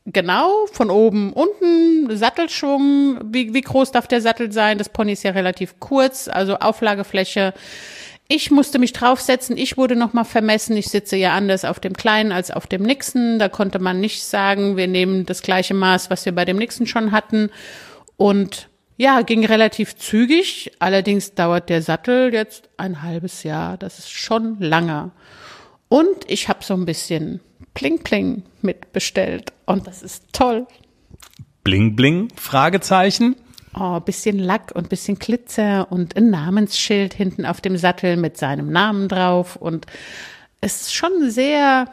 genau, 0.06 0.66
von 0.72 0.90
oben 0.90 1.32
unten, 1.32 2.16
Sattelschwung. 2.16 3.18
Wie, 3.24 3.52
wie 3.52 3.60
groß 3.60 3.92
darf 3.92 4.06
der 4.06 4.20
Sattel 4.20 4.52
sein? 4.52 4.78
Das 4.78 4.88
Pony 4.88 5.12
ist 5.12 5.24
ja 5.24 5.32
relativ 5.32 5.78
kurz, 5.78 6.28
also 6.28 6.56
Auflagefläche 6.56 7.52
ich 8.28 8.50
musste 8.50 8.78
mich 8.78 8.92
draufsetzen, 8.92 9.56
ich 9.56 9.76
wurde 9.76 9.94
nochmal 9.94 10.24
vermessen. 10.24 10.76
Ich 10.76 10.88
sitze 10.88 11.16
ja 11.16 11.34
anders 11.34 11.64
auf 11.64 11.78
dem 11.78 11.92
Kleinen 11.92 12.32
als 12.32 12.50
auf 12.50 12.66
dem 12.66 12.82
Nixon. 12.82 13.38
Da 13.38 13.48
konnte 13.48 13.78
man 13.78 14.00
nicht 14.00 14.22
sagen, 14.24 14.76
wir 14.76 14.88
nehmen 14.88 15.26
das 15.26 15.42
gleiche 15.42 15.74
Maß, 15.74 16.10
was 16.10 16.24
wir 16.24 16.34
bei 16.34 16.44
dem 16.44 16.56
Nixon 16.56 16.86
schon 16.86 17.12
hatten. 17.12 17.50
Und 18.16 18.68
ja, 18.96 19.20
ging 19.22 19.44
relativ 19.44 19.96
zügig. 19.96 20.72
Allerdings 20.80 21.34
dauert 21.34 21.68
der 21.68 21.82
Sattel 21.82 22.32
jetzt 22.32 22.68
ein 22.76 23.02
halbes 23.02 23.44
Jahr. 23.44 23.76
Das 23.76 23.98
ist 24.00 24.10
schon 24.10 24.58
lange. 24.58 25.12
Und 25.88 26.24
ich 26.26 26.48
habe 26.48 26.64
so 26.64 26.74
ein 26.74 26.84
bisschen 26.84 27.40
Pling 27.74 28.00
Pling 28.00 28.42
mitbestellt. 28.60 29.52
Und 29.66 29.86
das 29.86 30.02
ist 30.02 30.24
toll. 30.32 30.66
Bling 31.62 31.94
Bling? 31.94 32.28
Fragezeichen 32.34 33.36
oh, 33.78 34.00
bisschen 34.00 34.38
Lack 34.38 34.72
und 34.74 34.88
bisschen 34.88 35.18
Glitzer 35.18 35.90
und 35.90 36.16
ein 36.16 36.30
Namensschild 36.30 37.14
hinten 37.14 37.46
auf 37.46 37.60
dem 37.60 37.76
Sattel 37.76 38.16
mit 38.16 38.36
seinem 38.36 38.70
Namen 38.70 39.08
drauf 39.08 39.56
und 39.56 39.86
es 40.60 40.82
ist 40.82 40.94
schon 40.94 41.30
sehr, 41.30 41.88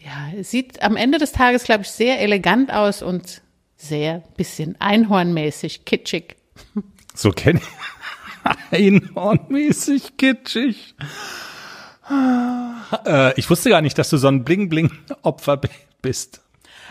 ja, 0.00 0.42
sieht 0.42 0.82
am 0.82 0.96
Ende 0.96 1.18
des 1.18 1.32
Tages, 1.32 1.64
glaube 1.64 1.82
ich, 1.82 1.90
sehr 1.90 2.20
elegant 2.20 2.72
aus 2.72 3.02
und 3.02 3.42
sehr 3.76 4.22
bisschen 4.36 4.76
einhornmäßig, 4.80 5.84
kitschig. 5.84 6.36
So 7.14 7.30
kenne 7.30 7.60
ich. 7.60 7.68
Einhornmäßig 8.70 10.16
kitschig. 10.16 10.94
Äh, 12.10 13.38
ich 13.38 13.48
wusste 13.48 13.70
gar 13.70 13.80
nicht, 13.80 13.98
dass 13.98 14.10
du 14.10 14.16
so 14.16 14.28
ein 14.28 14.44
Bling-Bling-Opfer 14.44 15.60
bist. 16.02 16.40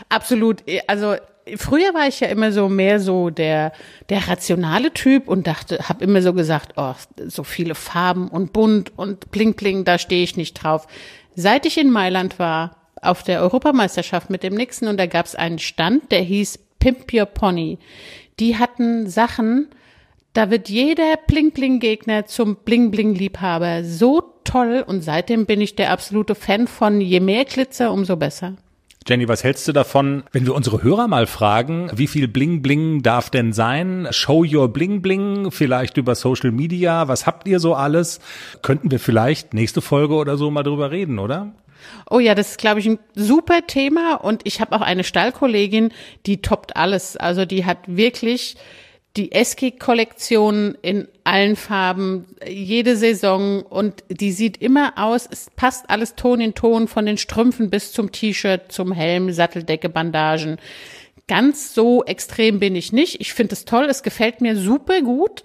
Absolut. 0.09 0.63
Also 0.87 1.15
früher 1.55 1.93
war 1.93 2.07
ich 2.07 2.19
ja 2.19 2.27
immer 2.27 2.51
so 2.51 2.69
mehr 2.69 2.99
so 2.99 3.29
der 3.29 3.73
der 4.09 4.27
rationale 4.27 4.93
Typ 4.93 5.27
und 5.27 5.47
dachte, 5.47 5.89
habe 5.89 6.03
immer 6.03 6.21
so 6.21 6.33
gesagt, 6.33 6.73
oh, 6.77 6.93
so 7.27 7.43
viele 7.43 7.75
Farben 7.75 8.27
und 8.27 8.53
bunt 8.53 8.97
und 8.97 9.31
bling 9.31 9.53
bling, 9.53 9.85
da 9.85 9.97
stehe 9.97 10.23
ich 10.23 10.37
nicht 10.37 10.53
drauf. 10.55 10.87
Seit 11.35 11.65
ich 11.65 11.77
in 11.77 11.91
Mailand 11.91 12.39
war 12.39 12.77
auf 13.01 13.23
der 13.23 13.41
Europameisterschaft 13.41 14.29
mit 14.29 14.43
dem 14.43 14.55
Nixon 14.55 14.87
und 14.87 14.97
da 14.97 15.05
gab 15.05 15.25
es 15.25 15.35
einen 15.35 15.59
Stand, 15.59 16.11
der 16.11 16.21
hieß 16.21 16.59
Pimp 16.79 17.13
Your 17.13 17.25
Pony. 17.25 17.79
Die 18.39 18.57
hatten 18.57 19.09
Sachen, 19.09 19.67
da 20.33 20.49
wird 20.49 20.69
jeder 20.69 21.17
Bling-Bling-Gegner 21.27 22.25
zum 22.25 22.57
Bling-Bling-Liebhaber. 22.57 23.83
So 23.83 24.21
toll 24.43 24.83
und 24.85 25.01
seitdem 25.01 25.45
bin 25.45 25.61
ich 25.61 25.75
der 25.75 25.91
absolute 25.91 26.35
Fan 26.35 26.67
von 26.67 27.01
je 27.01 27.19
mehr 27.19 27.45
Glitzer, 27.45 27.91
umso 27.91 28.15
besser. 28.15 28.55
Jenny, 29.05 29.27
was 29.27 29.43
hältst 29.43 29.67
du 29.67 29.73
davon, 29.73 30.23
wenn 30.31 30.45
wir 30.45 30.55
unsere 30.55 30.81
Hörer 30.81 31.09
mal 31.09 31.27
fragen, 31.27 31.91
wie 31.93 32.07
viel 32.07 32.29
Bling 32.29 32.61
Bling 32.61 33.03
darf 33.03 33.29
denn 33.29 33.51
sein? 33.51 34.07
Show 34.11 34.45
your 34.49 34.69
Bling 34.71 35.01
Bling, 35.01 35.51
vielleicht 35.51 35.97
über 35.97 36.15
Social 36.15 36.51
Media. 36.51 37.09
Was 37.09 37.27
habt 37.27 37.45
ihr 37.47 37.59
so 37.59 37.75
alles? 37.75 38.21
Könnten 38.61 38.91
wir 38.91 38.99
vielleicht 38.99 39.53
nächste 39.53 39.81
Folge 39.81 40.13
oder 40.13 40.37
so 40.37 40.51
mal 40.51 40.63
drüber 40.63 40.91
reden, 40.91 41.19
oder? 41.19 41.51
Oh 42.09 42.19
ja, 42.19 42.33
das 42.33 42.51
ist, 42.51 42.59
glaube 42.59 42.79
ich, 42.79 42.87
ein 42.87 42.99
super 43.13 43.67
Thema. 43.67 44.15
Und 44.15 44.41
ich 44.45 44.61
habe 44.61 44.73
auch 44.73 44.81
eine 44.81 45.03
Stallkollegin, 45.03 45.91
die 46.25 46.41
toppt 46.41 46.77
alles. 46.77 47.17
Also 47.17 47.43
die 47.43 47.65
hat 47.65 47.79
wirklich 47.87 48.55
die 49.15 49.31
Eski-Kollektion 49.31 50.75
in 50.81 51.07
allen 51.23 51.55
Farben, 51.55 52.25
jede 52.47 52.95
Saison 52.95 53.61
und 53.61 54.03
die 54.09 54.31
sieht 54.31 54.57
immer 54.57 54.93
aus, 54.97 55.27
es 55.31 55.51
passt 55.55 55.89
alles 55.89 56.15
Ton 56.15 56.41
in 56.41 56.55
Ton, 56.55 56.87
von 56.87 57.05
den 57.05 57.17
Strümpfen 57.17 57.69
bis 57.69 57.91
zum 57.91 58.11
T-Shirt, 58.11 58.71
zum 58.71 58.91
Helm, 58.91 59.31
Satteldecke, 59.31 59.89
Bandagen. 59.89 60.57
Ganz 61.27 61.73
so 61.73 62.03
extrem 62.03 62.59
bin 62.59 62.75
ich 62.75 62.91
nicht. 62.91 63.21
Ich 63.21 63.33
finde 63.33 63.53
es 63.53 63.65
toll, 63.65 63.85
es 63.85 64.03
gefällt 64.03 64.41
mir 64.41 64.57
super 64.57 65.01
gut. 65.01 65.43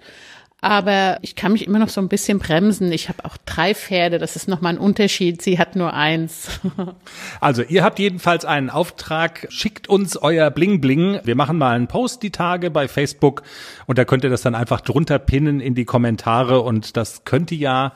Aber 0.61 1.19
ich 1.21 1.35
kann 1.35 1.53
mich 1.53 1.65
immer 1.65 1.79
noch 1.79 1.87
so 1.87 2.01
ein 2.01 2.09
bisschen 2.09 2.39
bremsen. 2.39 2.91
Ich 2.91 3.07
habe 3.07 3.23
auch 3.23 3.37
drei 3.45 3.73
Pferde, 3.73 4.17
das 4.17 4.35
ist 4.35 4.49
nochmal 4.49 4.73
ein 4.73 4.79
Unterschied. 4.79 5.41
Sie 5.41 5.57
hat 5.57 5.77
nur 5.77 5.93
eins. 5.93 6.59
also 7.39 7.63
ihr 7.63 7.83
habt 7.83 7.97
jedenfalls 7.97 8.43
einen 8.43 8.69
Auftrag. 8.69 9.47
Schickt 9.49 9.87
uns 9.87 10.17
euer 10.17 10.51
Bling 10.51 10.81
Bling. 10.81 11.21
Wir 11.23 11.35
machen 11.35 11.57
mal 11.57 11.75
einen 11.75 11.87
Post 11.87 12.23
die 12.23 12.31
Tage 12.31 12.71
bei 12.71 12.89
Facebook 12.89 13.43
und 13.85 13.97
da 13.97 14.03
könnt 14.03 14.25
ihr 14.25 14.29
das 14.29 14.41
dann 14.41 14.55
einfach 14.55 14.81
drunter 14.81 15.17
pinnen 15.17 15.61
in 15.61 15.75
die 15.75 15.85
Kommentare 15.85 16.59
und 16.61 16.97
das 16.97 17.23
könnte 17.23 17.55
ja 17.55 17.93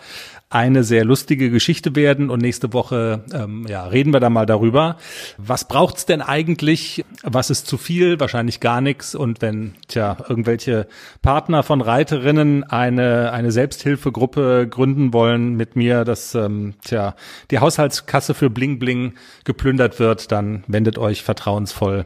eine 0.53 0.83
sehr 0.83 1.03
lustige 1.03 1.49
Geschichte 1.49 1.95
werden 1.95 2.29
und 2.29 2.39
nächste 2.39 2.73
Woche 2.73 3.23
ähm, 3.33 3.65
ja, 3.67 3.87
reden 3.87 4.13
wir 4.13 4.19
da 4.19 4.29
mal 4.29 4.45
darüber. 4.45 4.97
Was 5.37 5.67
braucht's 5.67 6.05
denn 6.05 6.21
eigentlich? 6.21 7.03
Was 7.23 7.49
ist 7.49 7.65
zu 7.65 7.77
viel? 7.77 8.19
Wahrscheinlich 8.19 8.59
gar 8.59 8.79
nichts. 8.79 9.15
Und 9.15 9.41
wenn 9.41 9.73
tja, 9.87 10.15
irgendwelche 10.29 10.87
Partner 11.23 11.63
von 11.63 11.81
Reiterinnen 11.81 12.63
eine, 12.63 13.31
eine 13.31 13.51
Selbsthilfegruppe 13.51 14.67
gründen 14.69 15.11
wollen 15.11 15.55
mit 15.55 15.75
mir, 15.75 16.05
dass 16.05 16.35
ähm, 16.35 16.75
tja, 16.85 17.15
die 17.49 17.57
Haushaltskasse 17.57 18.35
für 18.35 18.51
Bling 18.51 18.77
Bling 18.77 19.15
geplündert 19.45 19.99
wird, 19.99 20.31
dann 20.31 20.63
wendet 20.67 20.99
euch 20.99 21.23
vertrauensvoll 21.23 22.05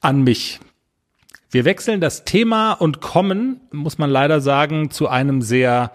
an 0.00 0.22
mich. 0.22 0.58
Wir 1.50 1.64
wechseln 1.64 2.00
das 2.00 2.24
Thema 2.24 2.72
und 2.72 3.00
kommen, 3.00 3.60
muss 3.70 3.96
man 3.96 4.10
leider 4.10 4.40
sagen, 4.40 4.90
zu 4.90 5.06
einem 5.06 5.40
sehr 5.40 5.92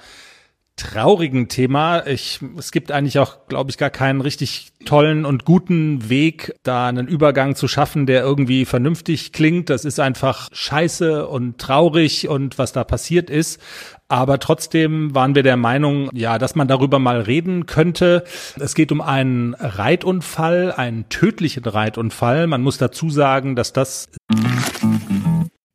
traurigen 0.76 1.48
Thema. 1.48 2.06
Ich, 2.08 2.40
es 2.58 2.72
gibt 2.72 2.92
eigentlich 2.92 3.20
auch, 3.20 3.48
glaube 3.48 3.70
ich, 3.70 3.78
gar 3.78 3.90
keinen 3.90 4.22
richtig 4.22 4.72
tollen 4.86 5.26
und 5.26 5.46
guten 5.46 6.10
Weg, 6.10 6.56
da 6.64 6.88
einen 6.88 7.08
Übergang 7.08 7.56
zu 7.56 7.68
schaffen, 7.68 8.06
der 8.06 8.22
irgendwie 8.22 8.66
vernünftig 8.66 9.32
klingt. 9.32 9.70
Das 9.70 9.86
ist 9.86 10.00
einfach 10.00 10.50
scheiße 10.52 11.28
und 11.28 11.60
traurig 11.60 12.28
und 12.30 12.58
was 12.58 12.72
da 12.72 12.84
passiert 12.84 13.30
ist. 13.30 13.62
Aber 14.08 14.40
trotzdem 14.40 15.14
waren 15.16 15.36
wir 15.36 15.44
der 15.44 15.56
Meinung, 15.56 16.10
ja, 16.14 16.38
dass 16.38 16.56
man 16.56 16.68
darüber 16.68 17.00
mal 17.00 17.22
reden 17.22 17.66
könnte. 17.66 18.24
Es 18.60 18.76
geht 18.76 18.92
um 18.92 19.02
einen 19.02 19.54
Reitunfall, 19.54 20.74
einen 20.74 21.08
tödlichen 21.10 21.64
Reitunfall. 21.64 22.48
Man 22.48 22.62
muss 22.62 22.78
dazu 22.78 23.10
sagen, 23.10 23.56
dass 23.56 23.72
das. 23.72 24.10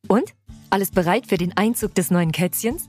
Und? 0.08 0.34
Alles 0.68 0.90
bereit 0.90 1.26
für 1.28 1.38
den 1.38 1.56
Einzug 1.56 1.94
des 1.94 2.10
neuen 2.10 2.32
Kätzchens? 2.32 2.88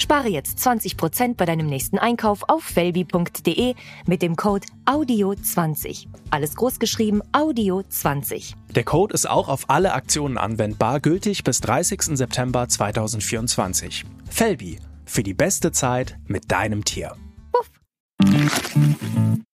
Spare 0.00 0.28
jetzt 0.28 0.58
20% 0.58 1.34
bei 1.34 1.44
deinem 1.44 1.66
nächsten 1.66 1.98
Einkauf 1.98 2.44
auf 2.48 2.62
felbi.de 2.62 3.74
mit 4.06 4.22
dem 4.22 4.36
Code 4.36 4.66
AUDIO20. 4.86 6.06
Alles 6.30 6.54
großgeschrieben 6.54 7.22
AUDIO20. 7.32 8.54
Der 8.74 8.84
Code 8.84 9.12
ist 9.12 9.28
auch 9.28 9.48
auf 9.48 9.68
alle 9.68 9.92
Aktionen 9.92 10.38
anwendbar, 10.38 11.00
gültig 11.00 11.42
bis 11.42 11.60
30. 11.60 12.16
September 12.16 12.68
2024. 12.68 14.04
Felbi, 14.30 14.78
für 15.04 15.24
die 15.24 15.34
beste 15.34 15.72
Zeit 15.72 16.16
mit 16.26 16.52
deinem 16.52 16.84
Tier. 16.84 17.16
Puff. 17.52 17.70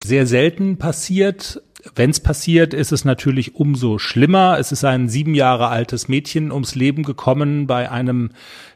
Sehr 0.05 0.27
selten 0.27 0.77
passiert 0.77 1.63
wenn 1.95 2.11
es 2.11 2.21
passiert, 2.21 2.73
ist 2.73 2.93
es 2.93 3.05
natürlich 3.05 3.57
umso 3.57 3.99
schlimmer. 3.99 4.59
Es 4.59 4.73
ist 4.73 4.85
ein 4.85 5.09
sieben 5.09 5.35
Jahre 5.35 5.69
altes 5.69 6.09
Mädchen 6.09 6.51
ums 6.51 6.75
Leben 6.75 7.03
gekommen 7.03 7.67
bei 7.67 7.91
einem 7.91 8.31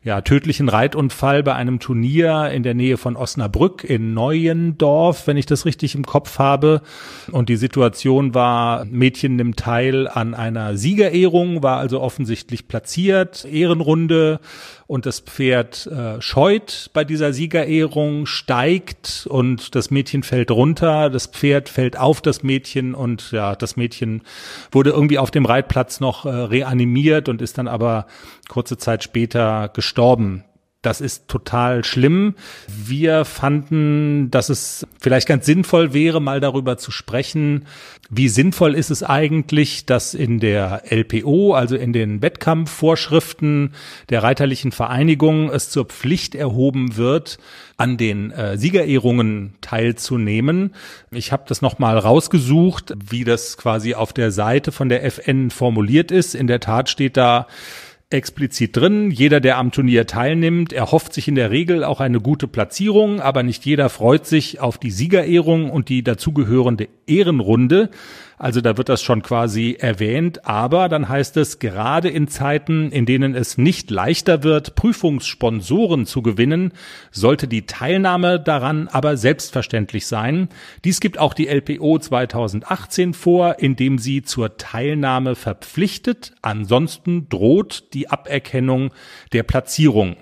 ja, 0.09 0.23
tödlichen 0.23 0.71
Reitunfall 0.71 1.43
bei 1.43 1.55
einem 1.55 1.81
Turnier 1.81 2.51
in 2.51 2.63
der 2.63 2.73
Nähe 2.73 2.97
von 2.97 3.15
Osnabrück 3.15 3.85
in 3.85 4.15
Neuendorf, 4.15 5.27
wenn 5.27 5.37
ich 5.37 5.45
das 5.45 5.67
richtig 5.67 5.95
im 5.95 6.07
Kopf 6.07 6.39
habe. 6.39 6.81
Und 7.31 7.51
die 7.51 7.57
Situation 7.57 8.33
war, 8.33 8.87
Mädchen 8.87 9.37
nimmt 9.37 9.59
teil 9.59 10.09
an 10.09 10.33
einer 10.33 10.79
Siegerehrung, 10.79 11.63
war 11.63 11.77
also 11.77 12.01
offensichtlich 12.01 12.69
platziert, 12.69 13.45
Ehrenrunde 13.45 14.41
und 14.87 15.05
das 15.05 15.21
Pferd 15.21 15.87
äh, 15.89 16.23
scheut 16.23 16.89
bei 16.95 17.05
dieser 17.05 17.35
Siegerehrung, 17.35 18.25
steigt 18.25 19.27
und 19.29 19.75
das 19.75 19.91
Mädchen 19.91 20.23
fällt 20.23 20.51
runter, 20.51 21.11
das 21.11 21.27
Pferd 21.27 21.69
fällt 21.69 21.99
auf 21.99 22.23
das 22.23 22.43
Mädchen 22.43 22.95
und 22.95 23.31
ja, 23.31 23.55
das 23.55 23.77
Mädchen 23.77 24.23
wurde 24.73 24.89
irgendwie 24.89 25.19
auf 25.19 25.31
dem 25.31 25.45
Reitplatz 25.45 26.01
noch 26.01 26.25
äh, 26.25 26.31
reanimiert 26.31 27.29
und 27.29 27.43
ist 27.43 27.59
dann 27.59 27.69
aber 27.69 28.07
kurze 28.49 28.79
Zeit 28.79 29.05
später 29.05 29.69
gestorben. 29.69 29.98
Das 30.81 31.01
ist 31.01 31.27
total 31.27 31.83
schlimm. 31.83 32.37
Wir 32.69 33.25
fanden, 33.25 34.31
dass 34.31 34.49
es 34.49 34.87
vielleicht 35.01 35.27
ganz 35.27 35.45
sinnvoll 35.45 35.93
wäre, 35.93 36.21
mal 36.21 36.39
darüber 36.39 36.79
zu 36.79 36.93
sprechen, 36.93 37.67
wie 38.11 38.29
sinnvoll 38.29 38.77
ist 38.77 38.91
es 38.91 39.03
eigentlich, 39.03 39.87
dass 39.87 40.15
in 40.15 40.39
der 40.39 40.85
LPO, 40.89 41.53
also 41.53 41.75
in 41.75 41.93
den 41.93 42.23
Wettkampfvorschriften 42.23 43.75
der 44.09 44.23
Reiterlichen 44.23 44.71
Vereinigung, 44.71 45.51
es 45.51 45.69
zur 45.69 45.85
Pflicht 45.87 46.37
erhoben 46.37 46.97
wird, 46.97 47.39
an 47.77 47.97
den 47.97 48.31
äh, 48.31 48.57
Siegerehrungen 48.57 49.55
teilzunehmen. 49.61 50.75
Ich 51.11 51.33
habe 51.33 51.43
das 51.49 51.61
nochmal 51.61 51.99
rausgesucht, 51.99 52.95
wie 53.11 53.25
das 53.25 53.59
quasi 53.59 53.95
auf 53.95 54.13
der 54.13 54.31
Seite 54.31 54.71
von 54.71 54.89
der 54.89 55.05
FN 55.05 55.51
formuliert 55.51 56.13
ist. 56.13 56.37
In 56.37 56.47
der 56.47 56.61
Tat 56.61 56.89
steht 56.89 57.17
da, 57.17 57.49
explizit 58.11 58.77
drin. 58.77 59.11
Jeder, 59.11 59.41
der 59.41 59.59
am 59.59 59.71
Turnier 59.71 60.07
teilnimmt, 60.07 60.73
erhofft 60.73 61.13
sich 61.13 61.29
in 61.29 61.35
der 61.35 61.51
Regel 61.51 61.85
auch 61.85 62.01
eine 62.01 62.21
gute 62.21 62.49
Platzierung, 62.49 63.21
aber 63.21 63.43
nicht 63.43 63.67
jeder 63.67 63.91
freut 63.91 64.27
sich 64.27 64.61
auf 64.61 64.79
die 64.79 64.91
Siegerehrung 64.91 65.71
und 65.71 65.91
die 65.91 66.03
dazugehörende 66.03 66.89
Ehrenrunde. 67.07 67.91
Also 68.39 68.61
da 68.61 68.77
wird 68.77 68.89
das 68.89 69.03
schon 69.03 69.23
quasi 69.23 69.77
erwähnt, 69.79 70.47
aber 70.47 70.89
dann 70.89 71.09
heißt 71.09 71.37
es, 71.37 71.59
gerade 71.59 72.09
in 72.09 72.29
Zeiten, 72.29 72.93
in 72.93 73.05
denen 73.05 73.35
es 73.35 73.59
nicht 73.59 73.91
leichter 73.91 74.45
wird, 74.45 74.77
Prüfungssponsoren 74.77 76.07
zu 76.07 76.23
gewinnen, 76.23 76.73
sollte 77.11 77.49
die 77.49 77.67
Teilnahme 77.67 78.39
daran 78.39 78.87
aber 78.89 79.17
selbstverständlich 79.17 80.07
sein. 80.07 80.49
Dies 80.85 81.01
gibt 81.01 81.19
auch 81.19 81.35
die 81.35 81.49
LPO 81.49 81.99
2018 81.99 83.13
vor, 83.13 83.59
indem 83.59 83.99
sie 83.99 84.23
zur 84.23 84.57
Teilnahme 84.57 85.35
verpflichtet, 85.35 86.33
ansonsten 86.41 87.29
droht 87.29 87.93
die 87.93 88.09
Aberkennung 88.09 88.93
der 89.33 89.43
Platzierung. 89.43 90.17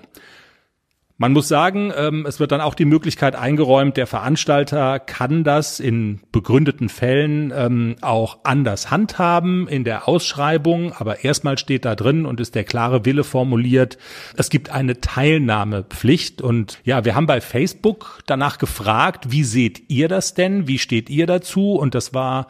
Man 1.19 1.33
muss 1.33 1.47
sagen, 1.47 1.91
ähm, 1.97 2.27
es 2.27 2.39
wird 2.39 2.51
dann 2.51 2.61
auch 2.61 2.75
die 2.75 2.85
Möglichkeit 2.85 3.35
eingeräumt, 3.35 3.97
der 3.97 4.05
Veranstalter 4.05 4.99
kann 4.99 5.43
das 5.43 5.79
in 5.79 6.19
begründeten 6.31 6.89
Fällen 6.89 7.51
ähm, 7.55 7.95
auch 8.01 8.39
anders 8.43 8.91
handhaben 8.91 9.67
in 9.67 9.83
der 9.83 10.07
Ausschreibung, 10.07 10.93
aber 10.93 11.23
erstmal 11.23 11.57
steht 11.57 11.85
da 11.85 11.95
drin 11.95 12.27
und 12.27 12.39
ist 12.39 12.53
der 12.53 12.65
klare 12.65 13.03
Wille 13.03 13.23
formuliert, 13.23 13.97
es 14.35 14.51
gibt 14.51 14.69
eine 14.69 15.01
Teilnahmepflicht 15.01 16.43
und 16.43 16.79
ja, 16.83 17.03
wir 17.03 17.15
haben 17.15 17.25
bei 17.25 17.41
Facebook 17.41 18.19
danach 18.27 18.59
gefragt, 18.59 19.31
wie 19.31 19.43
seht 19.43 19.89
ihr 19.89 20.09
das 20.09 20.35
denn? 20.35 20.67
Wie 20.67 20.77
steht 20.77 21.09
ihr 21.09 21.25
dazu? 21.25 21.73
Und 21.73 21.95
das 21.95 22.13
war 22.13 22.47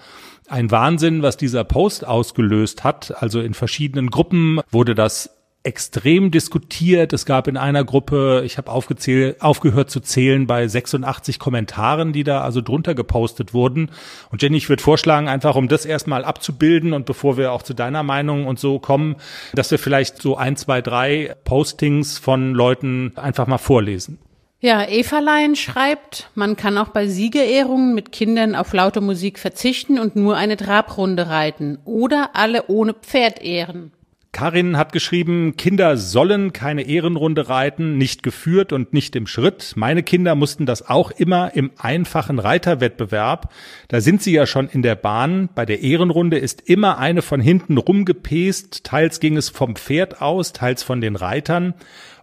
ein 0.50 0.72
Wahnsinn, 0.72 1.22
was 1.22 1.38
dieser 1.38 1.64
Post 1.64 2.06
ausgelöst 2.06 2.84
hat. 2.84 3.22
Also 3.22 3.40
in 3.40 3.54
verschiedenen 3.54 4.10
Gruppen 4.10 4.60
wurde 4.72 4.94
das 4.94 5.37
extrem 5.68 6.32
diskutiert. 6.32 7.12
Es 7.12 7.26
gab 7.26 7.48
in 7.48 7.58
einer 7.58 7.84
Gruppe, 7.84 8.42
ich 8.46 8.58
habe 8.58 8.72
aufgezählt, 8.72 9.42
aufgehört 9.42 9.92
zu 9.92 10.00
zählen 10.00 10.48
bei 10.48 10.66
86 10.66 11.40
Kommentaren, 11.40 12.14
die 12.14 12.24
da 12.24 12.42
also 12.42 12.62
drunter 12.62 12.96
gepostet 12.96 13.54
wurden. 13.54 13.92
Und 14.32 14.42
Jenny, 14.42 14.56
ich 14.58 14.70
würde 14.70 14.82
vorschlagen, 14.82 15.28
einfach 15.28 15.56
um 15.56 15.68
das 15.68 15.86
erstmal 15.86 16.24
abzubilden 16.24 16.94
und 16.94 17.06
bevor 17.06 17.36
wir 17.36 17.52
auch 17.52 17.64
zu 17.64 17.74
deiner 17.74 18.02
Meinung 18.02 18.48
und 18.48 18.60
so 18.60 18.80
kommen, 18.80 19.18
dass 19.54 19.70
wir 19.70 19.78
vielleicht 19.78 20.22
so 20.22 20.38
ein, 20.38 20.56
zwei, 20.56 20.82
drei 20.82 21.36
Postings 21.44 22.18
von 22.18 22.54
Leuten 22.54 23.12
einfach 23.18 23.46
mal 23.46 23.58
vorlesen. 23.58 24.20
Ja, 24.60 24.84
Everlein 24.84 25.56
schreibt, 25.56 26.32
man 26.34 26.56
kann 26.56 26.78
auch 26.78 26.88
bei 26.88 27.08
Siegerehrungen 27.08 27.94
mit 27.94 28.14
Kindern 28.14 28.56
auf 28.56 28.74
laute 28.74 29.02
Musik 29.02 29.38
verzichten 29.38 30.00
und 30.00 30.16
nur 30.16 30.38
eine 30.38 30.56
Trabrunde 30.56 31.28
reiten 31.28 31.78
oder 31.84 32.32
alle 32.34 32.68
ohne 32.68 32.94
Pferd 32.94 33.42
ehren. 33.42 33.92
Karin 34.38 34.78
hat 34.78 34.92
geschrieben, 34.92 35.58
Kinder 35.58 35.98
sollen 35.98 36.54
keine 36.54 36.84
Ehrenrunde 36.84 37.50
reiten, 37.50 37.98
nicht 37.98 38.22
geführt 38.22 38.72
und 38.72 38.94
nicht 38.94 39.16
im 39.16 39.26
Schritt. 39.26 39.74
Meine 39.76 40.04
Kinder 40.04 40.36
mussten 40.36 40.68
das 40.68 40.88
auch 40.88 41.10
immer 41.10 41.56
im 41.56 41.72
einfachen 41.80 42.38
Reiterwettbewerb. 42.38 43.52
Da 43.88 44.00
sind 44.00 44.22
sie 44.22 44.34
ja 44.34 44.46
schon 44.46 44.70
in 44.70 44.84
der 44.84 44.94
Bahn. 44.94 45.50
Bei 45.56 45.66
der 45.66 45.82
Ehrenrunde 45.82 46.38
ist 46.38 46.70
immer 46.70 47.00
eine 47.00 47.24
von 47.24 47.42
hinten 47.42 47.80
rumgepest. 47.80 48.84
Teils 48.84 49.20
ging 49.20 49.38
es 49.38 49.50
vom 49.50 49.76
Pferd 49.76 50.22
aus, 50.22 50.54
teils 50.54 50.84
von 50.84 51.02
den 51.02 51.16
Reitern. 51.16 51.74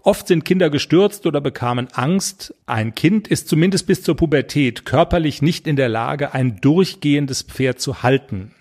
Oft 0.04 0.28
sind 0.28 0.44
Kinder 0.44 0.70
gestürzt 0.70 1.26
oder 1.26 1.40
bekamen 1.40 1.88
Angst. 1.94 2.54
Ein 2.66 2.94
Kind 2.94 3.26
ist 3.26 3.48
zumindest 3.48 3.88
bis 3.88 4.04
zur 4.04 4.14
Pubertät 4.14 4.84
körperlich 4.84 5.42
nicht 5.42 5.66
in 5.66 5.74
der 5.74 5.88
Lage, 5.88 6.32
ein 6.32 6.60
durchgehendes 6.60 7.42
Pferd 7.42 7.80
zu 7.80 8.04
halten. 8.04 8.52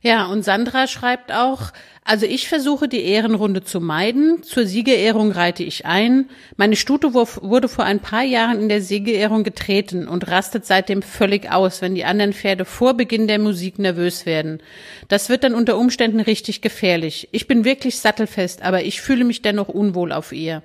Ja, 0.00 0.26
und 0.26 0.44
Sandra 0.44 0.86
schreibt 0.86 1.32
auch, 1.32 1.72
also 2.04 2.24
ich 2.24 2.48
versuche 2.48 2.88
die 2.88 3.02
Ehrenrunde 3.02 3.62
zu 3.62 3.80
meiden. 3.80 4.42
Zur 4.42 4.64
Siegerehrung 4.64 5.30
reite 5.30 5.62
ich 5.62 5.84
ein. 5.84 6.30
Meine 6.56 6.76
Stute 6.76 7.12
wurde 7.12 7.68
vor 7.68 7.84
ein 7.84 8.00
paar 8.00 8.22
Jahren 8.22 8.60
in 8.60 8.68
der 8.70 8.80
Siegerehrung 8.80 9.44
getreten 9.44 10.08
und 10.08 10.28
rastet 10.28 10.64
seitdem 10.64 11.02
völlig 11.02 11.50
aus, 11.50 11.82
wenn 11.82 11.94
die 11.94 12.04
anderen 12.04 12.32
Pferde 12.32 12.64
vor 12.64 12.94
Beginn 12.94 13.28
der 13.28 13.38
Musik 13.38 13.78
nervös 13.78 14.24
werden. 14.24 14.60
Das 15.08 15.28
wird 15.28 15.44
dann 15.44 15.54
unter 15.54 15.76
Umständen 15.76 16.20
richtig 16.20 16.62
gefährlich. 16.62 17.28
Ich 17.32 17.46
bin 17.46 17.66
wirklich 17.66 17.98
sattelfest, 17.98 18.62
aber 18.62 18.84
ich 18.84 19.02
fühle 19.02 19.24
mich 19.24 19.42
dennoch 19.42 19.68
unwohl 19.68 20.12
auf 20.12 20.32
ihr. 20.32 20.62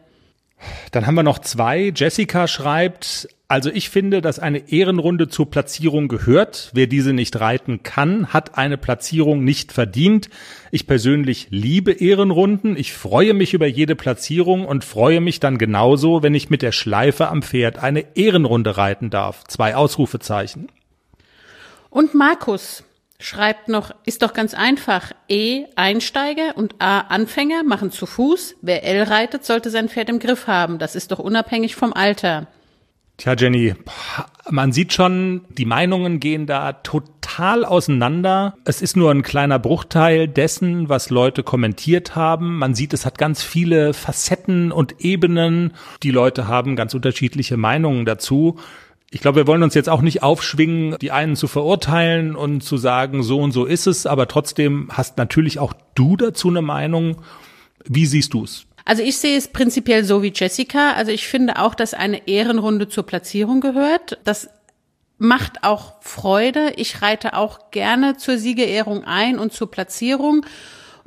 Dann 0.91 1.06
haben 1.06 1.15
wir 1.15 1.24
noch 1.24 1.39
zwei. 1.39 1.91
Jessica 1.93 2.48
schreibt, 2.48 3.28
also 3.54 3.70
ich 3.70 3.92
finde, 3.92 4.24
dass 4.24 4.39
eine 4.39 4.72
Ehrenrunde 4.72 5.28
zur 5.28 5.52
Platzierung 5.52 6.08
gehört. 6.08 6.72
Wer 6.74 6.88
diese 6.88 7.13
nicht 7.13 7.39
reiten 7.39 7.84
kann, 7.84 8.34
hat 8.34 8.58
eine 8.58 8.80
Platzierung 8.80 9.44
nicht 9.44 9.72
verdient. 9.72 10.32
Ich 10.72 10.88
persönlich 10.88 11.50
liebe 11.52 11.92
Ehrenrunden. 11.92 12.76
Ich 12.76 12.94
freue 12.94 13.36
mich 13.36 13.54
über 13.54 13.68
jede 13.68 13.96
Platzierung 13.96 14.66
und 14.66 14.84
freue 14.84 15.22
mich 15.22 15.39
dann 15.39 15.60
genauso, 15.60 16.24
wenn 16.24 16.34
ich 16.34 16.50
mit 16.50 16.63
der 16.63 16.72
Schleife 16.72 17.28
am 17.28 17.44
Pferd 17.44 17.78
eine 17.78 18.18
Ehrenrunde 18.18 18.76
reiten 18.76 19.12
darf. 19.12 19.44
Zwei 19.44 19.76
Ausrufezeichen. 19.76 20.70
Und 21.92 22.16
Markus 22.16 22.84
schreibt 23.20 23.70
noch, 23.70 23.94
ist 24.04 24.24
doch 24.24 24.34
ganz 24.34 24.56
einfach. 24.56 25.12
E 25.30 25.66
Einsteiger 25.76 26.58
und 26.58 26.74
A 26.80 27.02
Anfänger 27.02 27.62
machen 27.63 27.92
zu 27.92 28.08
Fuß. 28.08 28.56
Wer 28.63 28.84
L 28.84 29.04
reitet, 29.04 29.46
sollte 29.46 29.70
sein 29.70 29.89
Pferd 29.89 30.10
im 30.10 30.18
Griff 30.18 30.48
haben. 30.48 30.80
Das 30.80 30.96
ist 30.96 31.12
doch 31.12 31.20
unabhängig 31.20 31.76
vom 31.76 31.94
Alter. 31.94 32.48
Tja, 33.23 33.36
Jenny, 33.38 33.73
man 34.49 34.73
sieht 34.73 34.91
schon, 34.91 35.45
die 35.47 35.63
Meinungen 35.63 36.19
gehen 36.19 36.45
da 36.45 36.73
total 36.73 37.63
auseinander. 37.63 38.57
Es 38.65 38.81
ist 38.81 38.97
nur 38.97 39.12
ein 39.12 39.23
kleiner 39.23 39.59
Bruchteil 39.59 40.27
dessen, 40.27 40.89
was 40.89 41.09
Leute 41.09 41.41
kommentiert 41.41 42.17
haben. 42.17 42.57
Man 42.57 42.75
sieht, 42.75 42.93
es 42.93 43.05
hat 43.05 43.17
ganz 43.17 43.41
viele 43.41 43.93
Facetten 43.93 44.73
und 44.73 44.99
Ebenen. 44.99 45.71
Die 46.03 46.12
Leute 46.12 46.49
haben 46.49 46.75
ganz 46.75 46.95
unterschiedliche 46.95 47.55
Meinungen 47.55 48.03
dazu. 48.03 48.59
Ich 49.09 49.21
glaube, 49.21 49.38
wir 49.38 49.47
wollen 49.47 49.63
uns 49.63 49.73
jetzt 49.73 49.88
auch 49.88 50.01
nicht 50.01 50.21
aufschwingen, 50.21 50.97
die 50.99 51.12
einen 51.12 51.38
zu 51.38 51.47
verurteilen 51.47 52.36
und 52.36 52.59
zu 52.59 52.75
sagen, 52.75 53.23
so 53.23 53.39
und 53.39 53.53
so 53.53 53.63
ist 53.63 53.88
es, 53.88 54.05
aber 54.05 54.27
trotzdem 54.27 54.89
hast 54.91 55.17
natürlich 55.17 55.59
auch 55.59 55.71
du 55.95 56.17
dazu 56.17 56.49
eine 56.49 56.62
Meinung. 56.62 57.21
Wie 57.86 58.05
siehst 58.05 58.33
du 58.33 58.43
es? 58.43 58.65
Also 58.86 59.02
ich 59.02 59.17
sehe 59.17 59.38
es 59.38 59.48
prinzipiell 59.48 60.04
so 60.04 60.24
wie 60.24 60.34
Jessica. 60.36 60.93
Also 60.93 61.12
ich 61.12 61.28
finde 61.28 61.60
auch, 61.60 61.76
dass 61.76 61.93
eine 61.93 62.28
Ehrenrunde 62.28 62.89
zur 62.89 63.06
Platzierung 63.06 63.62
gehört. 63.62 64.19
Das 64.24 64.50
macht 65.17 65.63
auch 65.63 65.93
Freude. 66.02 66.74
Ich 66.76 67.02
reite 67.02 67.36
auch 67.36 67.72
gerne 67.72 68.17
zur 68.17 68.38
Siegerehrung 68.38 69.06
ein 69.06 69.39
und 69.39 69.54
zur 69.54 69.72
Platzierung 69.72 70.46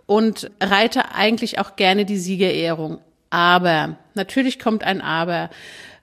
und 0.06 0.50
reite 0.60 1.14
eigentlich 1.14 1.58
auch 1.58 1.76
gerne 1.76 2.04
die 2.04 2.18
Siegerehrung. 2.18 2.98
Aber, 3.28 3.96
natürlich 4.14 4.58
kommt 4.58 4.84
ein 4.84 5.00
Aber. 5.00 5.50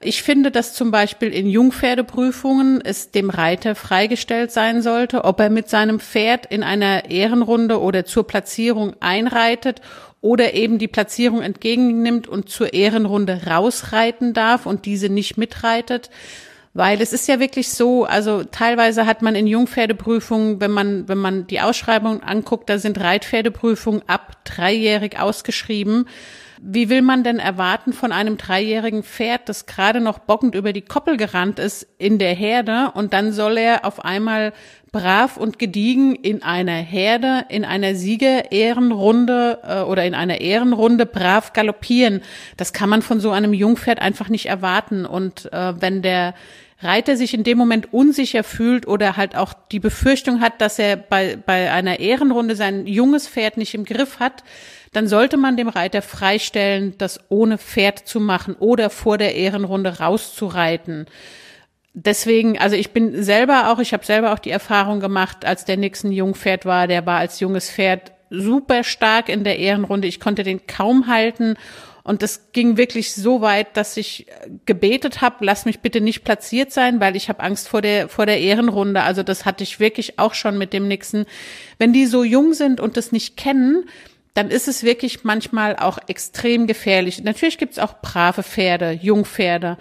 Ich 0.02 0.22
finde, 0.22 0.52
dass 0.52 0.74
zum 0.74 0.92
Beispiel 0.92 1.30
in 1.30 1.48
Jungpferdeprüfungen 1.48 2.82
es 2.84 3.12
dem 3.12 3.30
Reiter 3.30 3.74
freigestellt 3.74 4.52
sein 4.52 4.82
sollte, 4.82 5.24
ob 5.24 5.40
er 5.40 5.50
mit 5.50 5.70
seinem 5.70 6.02
Pferd 6.02 6.46
in 6.46 6.62
einer 6.62 7.10
Ehrenrunde 7.10 7.80
oder 7.80 8.04
zur 8.04 8.28
Platzierung 8.28 8.94
einreitet 9.00 9.82
oder 10.24 10.54
eben 10.54 10.80
die 10.80 10.88
Platzierung 10.88 11.42
entgegennimmt 11.42 12.30
und 12.30 12.48
zur 12.48 12.74
Ehrenrunde 12.74 13.42
rausreiten 13.46 14.34
darf 14.34 14.66
und 14.66 14.86
diese 14.86 15.10
nicht 15.10 15.38
mitreitet. 15.38 16.10
Weil 16.74 17.02
es 17.02 17.12
ist 17.12 17.28
ja 17.28 17.42
wirklich 17.42 17.70
so, 17.70 18.06
also 18.06 18.46
teilweise 18.46 19.06
hat 19.06 19.22
man 19.22 19.36
in 19.36 19.48
Jungpferdeprüfungen, 19.48 20.62
wenn 20.62 20.72
man, 20.72 21.10
wenn 21.10 21.18
man 21.18 21.46
die 21.46 21.60
Ausschreibung 21.60 22.24
anguckt, 22.24 22.70
da 22.70 22.80
sind 22.80 23.00
Reitpferdeprüfungen 23.00 24.02
ab 24.08 24.38
dreijährig 24.46 25.20
ausgeschrieben. 25.20 26.08
Wie 26.65 26.88
will 26.88 27.02
man 27.02 27.26
denn 27.26 27.39
erwarten 27.39 27.91
von 27.91 28.13
einem 28.13 28.38
dreijährigen 28.38 29.04
Pferd, 29.04 29.49
das 29.49 29.65
gerade 29.65 29.99
noch 29.99 30.19
bockend 30.19 30.56
über 30.56 30.71
die 30.71 30.82
Koppel 30.82 31.17
gerannt 31.17 31.60
ist 31.60 31.86
in 31.97 32.19
der 32.19 32.34
Herde 32.34 32.91
und 32.93 33.12
dann 33.12 33.34
soll 33.34 33.58
er 33.58 33.84
auf 33.84 34.06
einmal 34.06 34.54
brav 34.93 35.36
und 35.36 35.60
gediegen 35.60 36.15
in 36.15 36.41
einer 36.41 36.71
Herde, 36.78 37.43
in 37.49 37.65
einer 37.65 37.95
Sieger-Ehrenrunde 37.95 39.60
äh, 39.62 39.82
oder 39.82 40.06
in 40.06 40.15
einer 40.15 40.39
Ehrenrunde 40.39 41.06
brav 41.06 41.52
galoppieren. 41.52 42.21
Das 42.56 42.71
kann 42.71 42.89
man 42.89 43.02
von 43.02 43.19
so 43.19 43.32
einem 43.32 43.54
Jungpferd 43.54 43.99
einfach 43.99 44.30
nicht 44.30 44.45
erwarten. 44.45 45.06
Und 45.06 45.52
äh, 45.52 45.73
wenn 45.82 46.02
der 46.02 46.34
Reiter 46.80 47.17
sich 47.17 47.34
in 47.34 47.43
dem 47.43 47.58
Moment 47.58 47.91
unsicher 47.91 48.43
fühlt 48.43 48.88
oder 48.88 49.17
halt 49.17 49.36
auch 49.36 49.54
die 49.54 49.80
Befürchtung 49.82 50.39
hat, 50.39 50.62
dass 50.62 50.80
er 50.80 50.95
bei, 50.95 51.38
bei 51.45 51.71
einer 51.71 51.99
Ehrenrunde 51.99 52.56
sein 52.56 52.88
junges 52.88 53.28
Pferd 53.28 53.58
nicht 53.58 53.73
im 53.73 53.84
Griff 53.84 54.19
hat, 54.19 54.43
dann 54.94 55.08
sollte 55.08 55.38
man 55.38 55.58
dem 55.58 55.68
Reiter 55.68 56.02
freistellen, 56.02 56.96
das 56.98 57.20
ohne 57.30 57.58
Pferd 57.58 58.00
zu 58.00 58.20
machen 58.20 58.56
oder 58.56 58.90
vor 58.90 59.18
der 59.18 59.36
Ehrenrunde 59.36 60.00
rauszureiten. 60.00 61.08
Deswegen, 61.96 62.58
also 62.58 62.76
ich 62.76 62.92
bin 62.92 63.22
selber 63.22 63.72
auch, 63.72 63.80
ich 63.80 63.94
habe 63.94 64.06
selber 64.06 64.34
auch 64.34 64.40
die 64.40 64.50
Erfahrung 64.50 65.00
gemacht, 65.00 65.46
als 65.46 65.66
der 65.66 65.78
Nixon 65.78 66.12
Jungpferd 66.12 66.66
war, 66.66 66.88
der 66.88 67.06
war 67.06 67.20
als 67.20 67.40
junges 67.40 67.70
Pferd 67.70 68.14
super 68.30 68.84
stark 68.84 69.30
in 69.30 69.44
der 69.44 69.60
Ehrenrunde. 69.60 70.08
Ich 70.08 70.20
konnte 70.20 70.44
den 70.44 70.66
kaum 70.66 71.08
halten 71.08 71.56
und 72.04 72.22
das 72.22 72.52
ging 72.52 72.76
wirklich 72.76 73.14
so 73.14 73.42
weit, 73.42 73.78
dass 73.78 73.96
ich 73.96 74.28
gebetet 74.66 75.22
habe, 75.22 75.46
lass 75.46 75.66
mich 75.66 75.80
bitte 75.80 76.02
nicht 76.02 76.24
platziert 76.24 76.72
sein, 76.72 77.00
weil 77.00 77.16
ich 77.16 77.30
habe 77.30 77.42
Angst 77.42 77.70
vor 77.70 77.82
der 77.82 78.10
vor 78.10 78.26
der 78.26 78.42
Ehrenrunde. 78.42 79.04
Also 79.04 79.24
das 79.24 79.46
hatte 79.46 79.64
ich 79.64 79.80
wirklich 79.80 80.20
auch 80.20 80.34
schon 80.34 80.58
mit 80.58 80.74
dem 80.74 80.88
Nixon. 80.88 81.26
Wenn 81.78 81.94
die 81.94 82.06
so 82.06 82.24
jung 82.24 82.54
sind 82.54 82.82
und 82.82 82.98
das 82.98 83.14
nicht 83.14 83.38
kennen, 83.38 83.86
dann 84.34 84.50
ist 84.50 84.67
es 84.67 84.84
wirklich 84.84 85.24
manchmal 85.24 85.76
auch 85.76 86.00
extrem 86.08 86.65
gefährlich. 86.67 87.24
Natürlich 87.24 87.58
gibt 87.58 87.74
es 87.74 87.80
auch 87.80 88.02
brave 88.02 88.43
Pferde, 88.43 88.91
Jungpferde. 88.91 89.78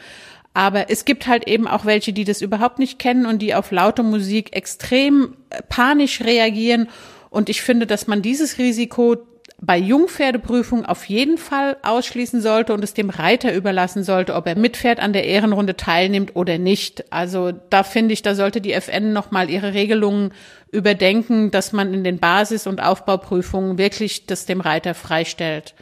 Aber 0.55 0.91
es 0.91 1.07
gibt 1.07 1.27
halt 1.27 1.49
eben 1.49 1.67
auch 1.67 1.87
welche, 1.87 2.13
die 2.13 2.25
das 2.25 2.43
überhaupt 2.43 2.79
nicht 2.79 2.99
kennen 2.99 3.25
und 3.25 3.41
die 3.41 3.55
auf 3.55 3.71
laute 3.71 4.03
Musik 4.03 4.55
extrem 4.55 5.37
panisch 5.71 6.21
reagieren. 6.21 6.89
Und 7.31 7.49
ich 7.49 7.63
finde, 7.63 7.87
dass 7.87 8.07
man 8.07 8.21
dieses 8.21 8.59
Risiko 8.59 9.17
bei 9.65 9.79
Jungpferdeprüfung 9.79 10.85
auf 10.85 11.05
jeden 11.05 11.39
Fall 11.39 11.77
ausschließen 11.83 12.41
sollte 12.43 12.75
und 12.75 12.83
es 12.83 12.95
dem 12.95 13.11
Reiter 13.11 13.55
überlassen 13.55 14.03
sollte, 14.03 14.35
ob 14.35 14.49
er 14.49 14.59
mit 14.59 14.77
Pferd 14.77 14.99
an 14.99 15.13
der 15.13 15.25
Ehrenrunde 15.25 15.77
teilnimmt 15.77 16.35
oder 16.35 16.59
nicht. 16.59 17.13
Also 17.13 17.53
da 17.71 17.85
finde 17.85 18.13
ich, 18.13 18.23
da 18.23 18.35
sollte 18.35 18.61
die 18.61 18.73
FN 18.73 19.13
nochmal 19.13 19.49
ihre 19.49 19.73
Regelungen 19.73 20.33
überdenken, 20.73 21.51
dass 21.51 21.73
man 21.73 21.95
in 21.95 22.03
den 22.03 22.19
Basis- 22.19 22.67
und 22.67 22.83
Aufbauprüfungen 22.83 23.79
wirklich 23.79 24.27
das 24.27 24.47
dem 24.47 24.61
Reiter 24.61 24.95
freistellt. 24.95 25.75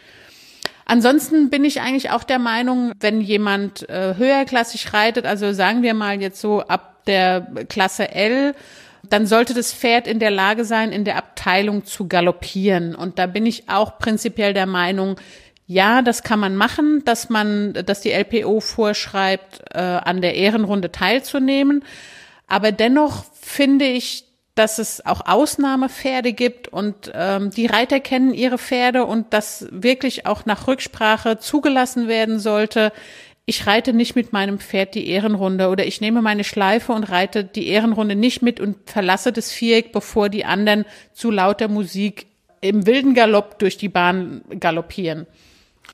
Ansonsten 0.84 1.50
bin 1.50 1.64
ich 1.64 1.80
eigentlich 1.80 2.10
auch 2.10 2.24
der 2.24 2.40
Meinung, 2.40 2.92
wenn 2.98 3.20
jemand 3.20 3.88
äh, 3.88 4.16
höherklassig 4.16 4.92
reitet, 4.92 5.24
also 5.24 5.52
sagen 5.52 5.82
wir 5.82 5.94
mal 5.94 6.20
jetzt 6.20 6.40
so 6.40 6.62
ab 6.62 7.04
der 7.06 7.46
Klasse 7.68 8.10
L, 8.12 8.54
dann 9.08 9.26
sollte 9.26 9.54
das 9.54 9.72
Pferd 9.72 10.08
in 10.08 10.18
der 10.18 10.32
Lage 10.32 10.64
sein, 10.64 10.90
in 10.90 11.04
der 11.04 11.16
Abteilung 11.16 11.84
zu 11.84 12.08
galoppieren. 12.08 12.96
Und 12.96 13.18
da 13.20 13.26
bin 13.26 13.46
ich 13.46 13.68
auch 13.68 13.98
prinzipiell 13.98 14.52
der 14.52 14.66
Meinung, 14.66 15.16
ja, 15.66 16.02
das 16.02 16.24
kann 16.24 16.40
man 16.40 16.56
machen, 16.56 17.02
dass 17.04 17.30
man, 17.30 17.72
dass 17.72 18.00
die 18.00 18.10
LPO 18.10 18.58
vorschreibt, 18.58 19.62
äh, 19.72 19.78
an 19.78 20.20
der 20.20 20.34
Ehrenrunde 20.34 20.90
teilzunehmen. 20.90 21.84
Aber 22.48 22.72
dennoch 22.72 23.24
finde 23.40 23.84
ich, 23.84 24.24
dass 24.60 24.78
es 24.78 25.06
auch 25.06 25.22
Ausnahmepferde 25.24 26.34
gibt 26.34 26.68
und 26.68 27.10
ähm, 27.14 27.48
die 27.48 27.64
Reiter 27.64 27.98
kennen 27.98 28.34
ihre 28.34 28.58
Pferde 28.58 29.06
und 29.06 29.32
das 29.32 29.66
wirklich 29.70 30.26
auch 30.26 30.44
nach 30.44 30.68
Rücksprache 30.68 31.38
zugelassen 31.38 32.08
werden 32.08 32.38
sollte 32.38 32.92
ich 33.46 33.66
reite 33.66 33.92
nicht 33.94 34.14
mit 34.14 34.32
meinem 34.32 34.58
Pferd 34.60 34.94
die 34.94 35.08
Ehrenrunde 35.08 35.70
oder 35.70 35.84
ich 35.84 36.00
nehme 36.00 36.22
meine 36.22 36.44
Schleife 36.44 36.92
und 36.92 37.04
reite 37.04 37.42
die 37.42 37.68
Ehrenrunde 37.68 38.14
nicht 38.14 38.42
mit 38.42 38.60
und 38.60 38.76
verlasse 38.88 39.32
das 39.32 39.50
Viereck, 39.50 39.90
bevor 39.92 40.28
die 40.28 40.44
anderen 40.44 40.84
zu 41.14 41.30
lauter 41.30 41.66
Musik 41.66 42.26
im 42.60 42.86
wilden 42.86 43.14
Galopp 43.14 43.58
durch 43.58 43.76
die 43.76 43.88
Bahn 43.88 44.42
galoppieren. 44.60 45.26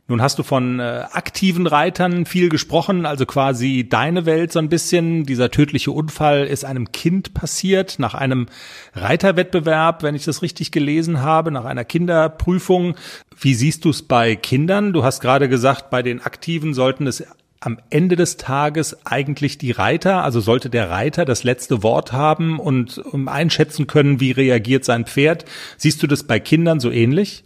Nun 0.09 0.23
hast 0.23 0.39
du 0.39 0.45
von 0.45 0.79
äh, 0.79 1.05
aktiven 1.11 1.67
Reitern 1.67 2.27
viel 2.27 2.49
gesprochen, 2.49 3.07
also 3.07 3.27
quasi 3.27 3.89
deine 3.89 4.25
Welt 4.25 4.53
so 4.53 4.61
ein 4.61 4.69
bisschen. 4.69 5.27
Dieser 5.27 5.51
tödliche 5.51 5.91
Unfall 5.91 6.47
ist 6.47 6.65
einem 6.65 6.93
Kind 6.93 7.35
passiert 7.35 7.99
nach 7.99 8.15
einem 8.15 8.47
Reiterwettbewerb, 8.95 10.05
wenn 10.05 10.15
ich 10.15 10.25
das 10.25 10.43
richtig 10.43 10.71
gelesen 10.71 11.23
habe, 11.23 11.51
nach 11.51 11.65
einer 11.65 11.85
Kinderprüfung. 11.85 12.95
Wie 13.37 13.55
siehst 13.55 13.85
du 13.85 13.91
es 13.91 14.03
bei 14.03 14.37
Kindern? 14.37 14.93
Du 14.93 15.03
hast 15.03 15.21
gerade 15.21 15.49
gesagt, 15.49 15.91
bei 15.91 16.03
den 16.03 16.23
Aktiven 16.23 16.73
sollten 16.73 17.09
es 17.09 17.25
am 17.59 17.79
Ende 17.91 18.15
des 18.15 18.37
Tages 18.37 19.05
eigentlich 19.05 19.59
die 19.59 19.73
Reiter, 19.73 20.23
also 20.23 20.39
sollte 20.39 20.71
der 20.71 20.89
Reiter 20.89 21.25
das 21.25 21.43
letzte 21.43 21.83
Wort 21.83 22.13
haben 22.13 22.61
und 22.61 22.99
um 22.99 23.27
einschätzen 23.27 23.89
können, 23.89 24.21
wie 24.21 24.31
reagiert 24.31 24.85
sein 24.85 25.05
Pferd. 25.05 25.47
Siehst 25.77 26.01
du 26.01 26.07
das 26.07 26.23
bei 26.23 26.39
Kindern 26.39 26.79
so 26.79 26.93
ähnlich? 26.93 27.43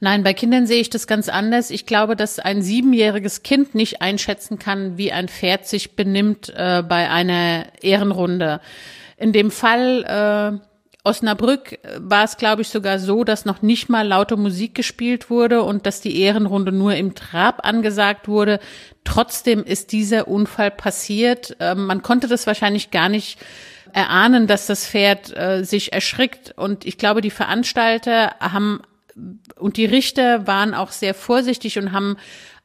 Nein, 0.00 0.22
bei 0.22 0.34
Kindern 0.34 0.66
sehe 0.66 0.80
ich 0.80 0.90
das 0.90 1.06
ganz 1.06 1.28
anders. 1.28 1.70
Ich 1.70 1.86
glaube, 1.86 2.16
dass 2.16 2.38
ein 2.38 2.62
siebenjähriges 2.62 3.42
Kind 3.42 3.74
nicht 3.74 4.02
einschätzen 4.02 4.58
kann, 4.58 4.98
wie 4.98 5.12
ein 5.12 5.28
Pferd 5.28 5.66
sich 5.66 5.96
benimmt 5.96 6.52
äh, 6.56 6.82
bei 6.82 7.08
einer 7.10 7.66
Ehrenrunde. 7.80 8.60
In 9.16 9.32
dem 9.32 9.50
Fall 9.50 10.60
äh, 10.60 10.64
Osnabrück 11.06 11.78
war 11.98 12.24
es, 12.24 12.38
glaube 12.38 12.62
ich, 12.62 12.68
sogar 12.68 12.98
so, 12.98 13.24
dass 13.24 13.44
noch 13.44 13.60
nicht 13.60 13.90
mal 13.90 14.08
laute 14.08 14.38
Musik 14.38 14.74
gespielt 14.74 15.28
wurde 15.28 15.62
und 15.62 15.84
dass 15.84 16.00
die 16.00 16.18
Ehrenrunde 16.18 16.72
nur 16.72 16.94
im 16.94 17.14
Trab 17.14 17.66
angesagt 17.66 18.26
wurde. 18.26 18.58
Trotzdem 19.04 19.62
ist 19.62 19.92
dieser 19.92 20.28
Unfall 20.28 20.70
passiert. 20.70 21.56
Ähm, 21.60 21.84
man 21.86 22.02
konnte 22.02 22.26
das 22.26 22.46
wahrscheinlich 22.46 22.90
gar 22.90 23.10
nicht 23.10 23.38
erahnen, 23.92 24.46
dass 24.46 24.66
das 24.66 24.86
Pferd 24.86 25.36
äh, 25.36 25.62
sich 25.62 25.92
erschrickt. 25.92 26.54
Und 26.56 26.86
ich 26.86 26.96
glaube, 26.96 27.20
die 27.20 27.30
Veranstalter 27.30 28.34
haben 28.40 28.80
und 29.56 29.76
die 29.76 29.84
Richter 29.84 30.46
waren 30.46 30.74
auch 30.74 30.90
sehr 30.90 31.14
vorsichtig 31.14 31.78
und 31.78 31.92
haben 31.92 32.16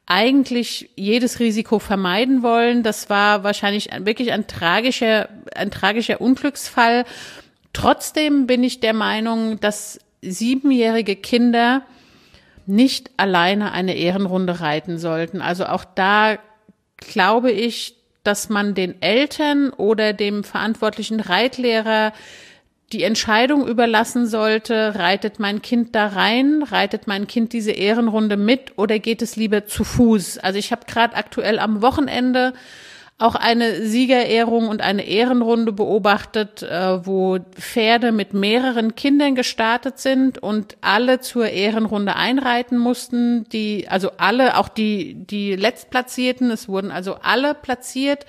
eigentlich 0.06 0.90
jedes 0.96 1.38
Risiko 1.38 1.78
vermeiden 1.78 2.42
wollen. 2.42 2.82
Das 2.82 3.08
war 3.10 3.44
wahrscheinlich 3.44 3.90
wirklich 4.00 4.32
ein 4.32 4.48
tragischer, 4.48 5.28
ein 5.54 5.70
tragischer 5.70 6.20
Unglücksfall. 6.20 7.04
Trotzdem 7.72 8.46
bin 8.48 8.64
ich 8.64 8.80
der 8.80 8.94
Meinung, 8.94 9.60
dass 9.60 10.00
siebenjährige 10.20 11.14
Kinder 11.14 11.82
nicht 12.66 13.10
alleine 13.16 13.72
eine 13.72 13.94
Ehrenrunde 13.94 14.60
reiten 14.60 14.98
sollten. 14.98 15.40
Also 15.40 15.66
auch 15.66 15.84
da 15.84 16.38
glaube 16.96 17.52
ich, 17.52 17.94
dass 18.22 18.48
man 18.48 18.74
den 18.74 19.00
Eltern 19.00 19.70
oder 19.70 20.12
dem 20.12 20.44
verantwortlichen 20.44 21.20
Reitlehrer 21.20 22.12
die 22.92 23.04
Entscheidung 23.04 23.66
überlassen 23.68 24.26
sollte, 24.26 24.94
reitet 24.96 25.38
mein 25.38 25.62
Kind 25.62 25.94
da 25.94 26.08
rein, 26.08 26.62
reitet 26.62 27.06
mein 27.06 27.26
Kind 27.26 27.52
diese 27.52 27.70
Ehrenrunde 27.70 28.36
mit 28.36 28.78
oder 28.78 28.98
geht 28.98 29.22
es 29.22 29.36
lieber 29.36 29.66
zu 29.66 29.84
Fuß? 29.84 30.38
Also 30.38 30.58
ich 30.58 30.72
habe 30.72 30.86
gerade 30.86 31.14
aktuell 31.14 31.60
am 31.60 31.82
Wochenende 31.82 32.52
auch 33.20 33.34
eine 33.34 33.86
Siegerehrung 33.86 34.68
und 34.68 34.80
eine 34.80 35.06
Ehrenrunde 35.06 35.72
beobachtet, 35.72 36.62
äh, 36.62 37.06
wo 37.06 37.38
Pferde 37.52 38.12
mit 38.12 38.32
mehreren 38.32 38.94
Kindern 38.94 39.34
gestartet 39.34 39.98
sind 39.98 40.38
und 40.38 40.78
alle 40.80 41.20
zur 41.20 41.46
Ehrenrunde 41.46 42.16
einreiten 42.16 42.78
mussten. 42.78 43.44
Die, 43.50 43.86
also 43.88 44.12
alle, 44.16 44.56
auch 44.56 44.70
die, 44.70 45.14
die 45.14 45.54
Letztplatzierten, 45.54 46.50
es 46.50 46.66
wurden 46.66 46.90
also 46.90 47.16
alle 47.22 47.54
platziert. 47.54 48.24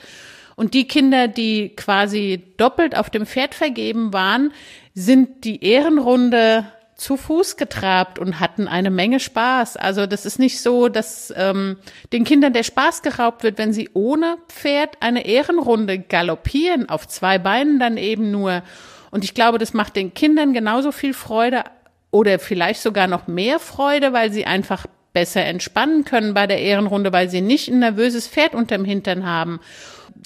Und 0.62 0.76
die 0.76 0.88
Kinder, 0.88 1.28
die 1.28 1.70
quasi 1.76 2.44
doppelt 2.58 2.96
auf 2.96 3.10
dem 3.10 3.26
Pferd 3.26 3.56
vergeben 3.56 4.14
waren, 4.14 4.54
sind 4.94 5.44
die 5.44 5.66
Ehrenrunde 5.66 6.68
zu 6.94 7.18
Fuß 7.18 7.58
getrabt 7.58 8.20
und 8.20 8.40
hatten 8.40 8.68
eine 8.68 8.92
Menge 8.92 9.20
Spaß. 9.20 9.76
Also 9.76 10.06
das 10.06 10.28
ist 10.28 10.38
nicht 10.38 10.62
so, 10.62 10.88
dass 10.88 11.34
ähm, 11.36 11.78
den 12.14 12.26
Kindern 12.26 12.54
der 12.54 12.62
Spaß 12.62 13.02
geraubt 13.02 13.42
wird, 13.42 13.58
wenn 13.58 13.74
sie 13.74 13.90
ohne 13.94 14.38
Pferd 14.50 14.98
eine 15.00 15.26
Ehrenrunde 15.26 15.98
galoppieren, 15.98 16.90
auf 16.90 17.08
zwei 17.08 17.40
Beinen 17.40 17.80
dann 17.80 17.98
eben 17.98 18.30
nur. 18.30 18.62
Und 19.10 19.24
ich 19.24 19.34
glaube, 19.34 19.58
das 19.58 19.74
macht 19.74 19.96
den 19.96 20.14
Kindern 20.14 20.54
genauso 20.54 20.92
viel 20.92 21.16
Freude 21.16 21.64
oder 22.12 22.38
vielleicht 22.38 22.84
sogar 22.84 23.08
noch 23.08 23.26
mehr 23.26 23.58
Freude, 23.58 24.14
weil 24.14 24.32
sie 24.32 24.46
einfach 24.46 24.86
besser 25.12 25.44
entspannen 25.44 26.06
können 26.06 26.36
bei 26.36 26.46
der 26.46 26.60
Ehrenrunde, 26.60 27.12
weil 27.12 27.32
sie 27.32 27.42
nicht 27.42 27.68
ein 27.68 27.80
nervöses 27.80 28.28
Pferd 28.28 28.54
unterm 28.54 28.86
Hintern 28.86 29.26
haben 29.26 29.60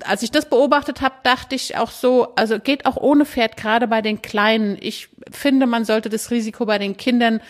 als 0.04 0.24
ich 0.24 0.32
das 0.32 0.50
beobachtet 0.50 1.02
habe, 1.02 1.16
dachte 1.24 1.56
ich 1.56 1.78
auch 1.78 1.92
so, 1.92 2.36
also 2.36 2.60
geht 2.60 2.86
auch 2.86 2.98
ohne 2.98 3.26
Pferd, 3.26 3.58
gerade 3.58 3.88
bei 3.88 4.02
den 4.02 4.22
Kleinen. 4.22 4.78
Ich 4.80 5.10
finde, 5.32 5.68
man 5.68 5.86
sollte 5.86 6.10
das 6.10 6.32
Risiko 6.32 6.66
bei 6.66 6.78
den 6.78 6.98
Kindern 6.98 7.42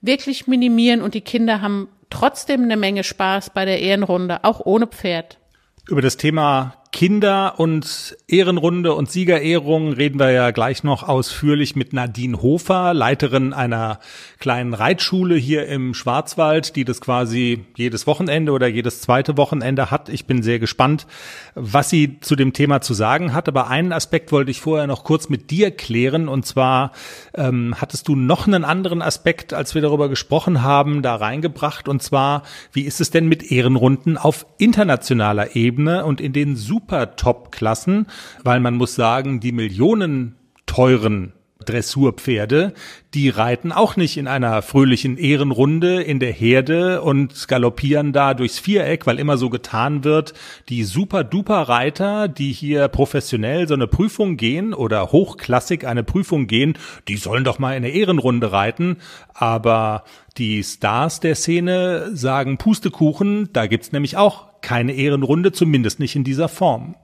wirklich 0.00 0.46
minimieren 0.46 1.00
und 1.00 1.14
die 1.14 1.22
Kinder 1.22 1.60
haben 1.60 1.88
trotzdem 2.10 2.62
eine 2.62 2.76
Menge 2.76 3.04
Spaß 3.04 3.50
bei 3.50 3.64
der 3.64 3.80
Ehrenrunde, 3.80 4.44
auch 4.44 4.60
ohne 4.64 4.86
Pferd. 4.86 5.38
Über 5.88 6.02
das 6.02 6.16
Thema 6.16 6.76
Kinder 6.94 7.54
und 7.58 8.16
Ehrenrunde 8.28 8.94
und 8.94 9.10
Siegerehrung 9.10 9.94
reden 9.94 10.20
wir 10.20 10.30
ja 10.30 10.52
gleich 10.52 10.84
noch 10.84 11.02
ausführlich 11.02 11.74
mit 11.74 11.92
Nadine 11.92 12.40
Hofer, 12.40 12.94
Leiterin 12.94 13.52
einer 13.52 13.98
kleinen 14.38 14.74
Reitschule 14.74 15.34
hier 15.34 15.66
im 15.66 15.92
Schwarzwald, 15.92 16.76
die 16.76 16.84
das 16.84 17.00
quasi 17.00 17.64
jedes 17.74 18.06
Wochenende 18.06 18.52
oder 18.52 18.68
jedes 18.68 19.00
zweite 19.00 19.36
Wochenende 19.36 19.90
hat. 19.90 20.08
Ich 20.08 20.26
bin 20.26 20.44
sehr 20.44 20.60
gespannt, 20.60 21.08
was 21.56 21.90
sie 21.90 22.20
zu 22.20 22.36
dem 22.36 22.52
Thema 22.52 22.80
zu 22.80 22.94
sagen 22.94 23.34
hat. 23.34 23.48
Aber 23.48 23.66
einen 23.66 23.92
Aspekt 23.92 24.30
wollte 24.30 24.52
ich 24.52 24.60
vorher 24.60 24.86
noch 24.86 25.02
kurz 25.02 25.28
mit 25.28 25.50
dir 25.50 25.72
klären. 25.72 26.28
Und 26.28 26.46
zwar 26.46 26.92
ähm, 27.34 27.74
hattest 27.76 28.06
du 28.06 28.14
noch 28.14 28.46
einen 28.46 28.64
anderen 28.64 29.02
Aspekt, 29.02 29.52
als 29.52 29.74
wir 29.74 29.82
darüber 29.82 30.08
gesprochen 30.08 30.62
haben, 30.62 31.02
da 31.02 31.16
reingebracht. 31.16 31.88
Und 31.88 32.04
zwar, 32.04 32.44
wie 32.70 32.82
ist 32.82 33.00
es 33.00 33.10
denn 33.10 33.26
mit 33.26 33.50
Ehrenrunden 33.50 34.16
auf 34.16 34.46
internationaler 34.58 35.56
Ebene 35.56 36.04
und 36.04 36.20
in 36.20 36.32
den 36.32 36.54
Super 36.54 36.83
super 36.84 37.16
Top-Klassen, 37.16 38.06
weil 38.42 38.60
man 38.60 38.74
muss 38.74 38.94
sagen, 38.94 39.40
die 39.40 39.52
Millionen 39.52 40.36
teuren 40.66 41.32
Dressurpferde, 41.64 42.74
die 43.14 43.28
reiten 43.28 43.72
auch 43.72 43.96
nicht 43.96 44.16
in 44.16 44.26
einer 44.26 44.62
fröhlichen 44.62 45.16
Ehrenrunde 45.16 46.02
in 46.02 46.18
der 46.18 46.32
Herde 46.32 47.02
und 47.02 47.48
galoppieren 47.48 48.12
da 48.12 48.34
durchs 48.34 48.58
Viereck, 48.58 49.06
weil 49.06 49.18
immer 49.18 49.36
so 49.36 49.50
getan 49.50 50.04
wird, 50.04 50.34
die 50.68 50.84
super 50.84 51.24
duper 51.24 51.62
Reiter, 51.62 52.28
die 52.28 52.52
hier 52.52 52.88
professionell 52.88 53.68
so 53.68 53.74
eine 53.74 53.86
Prüfung 53.86 54.36
gehen 54.36 54.74
oder 54.74 55.12
hochklassig 55.12 55.86
eine 55.86 56.02
Prüfung 56.02 56.46
gehen, 56.46 56.76
die 57.08 57.16
sollen 57.16 57.44
doch 57.44 57.58
mal 57.58 57.76
in 57.76 57.82
der 57.82 57.92
Ehrenrunde 57.92 58.52
reiten, 58.52 58.96
aber 59.32 60.04
die 60.36 60.62
Stars 60.64 61.20
der 61.20 61.36
Szene 61.36 62.10
sagen 62.12 62.58
Pustekuchen, 62.58 63.50
da 63.52 63.66
gibt's 63.66 63.92
nämlich 63.92 64.16
auch 64.16 64.46
keine 64.60 64.92
Ehrenrunde, 64.92 65.52
zumindest 65.52 66.00
nicht 66.00 66.16
in 66.16 66.24
dieser 66.24 66.48
Form. 66.48 66.96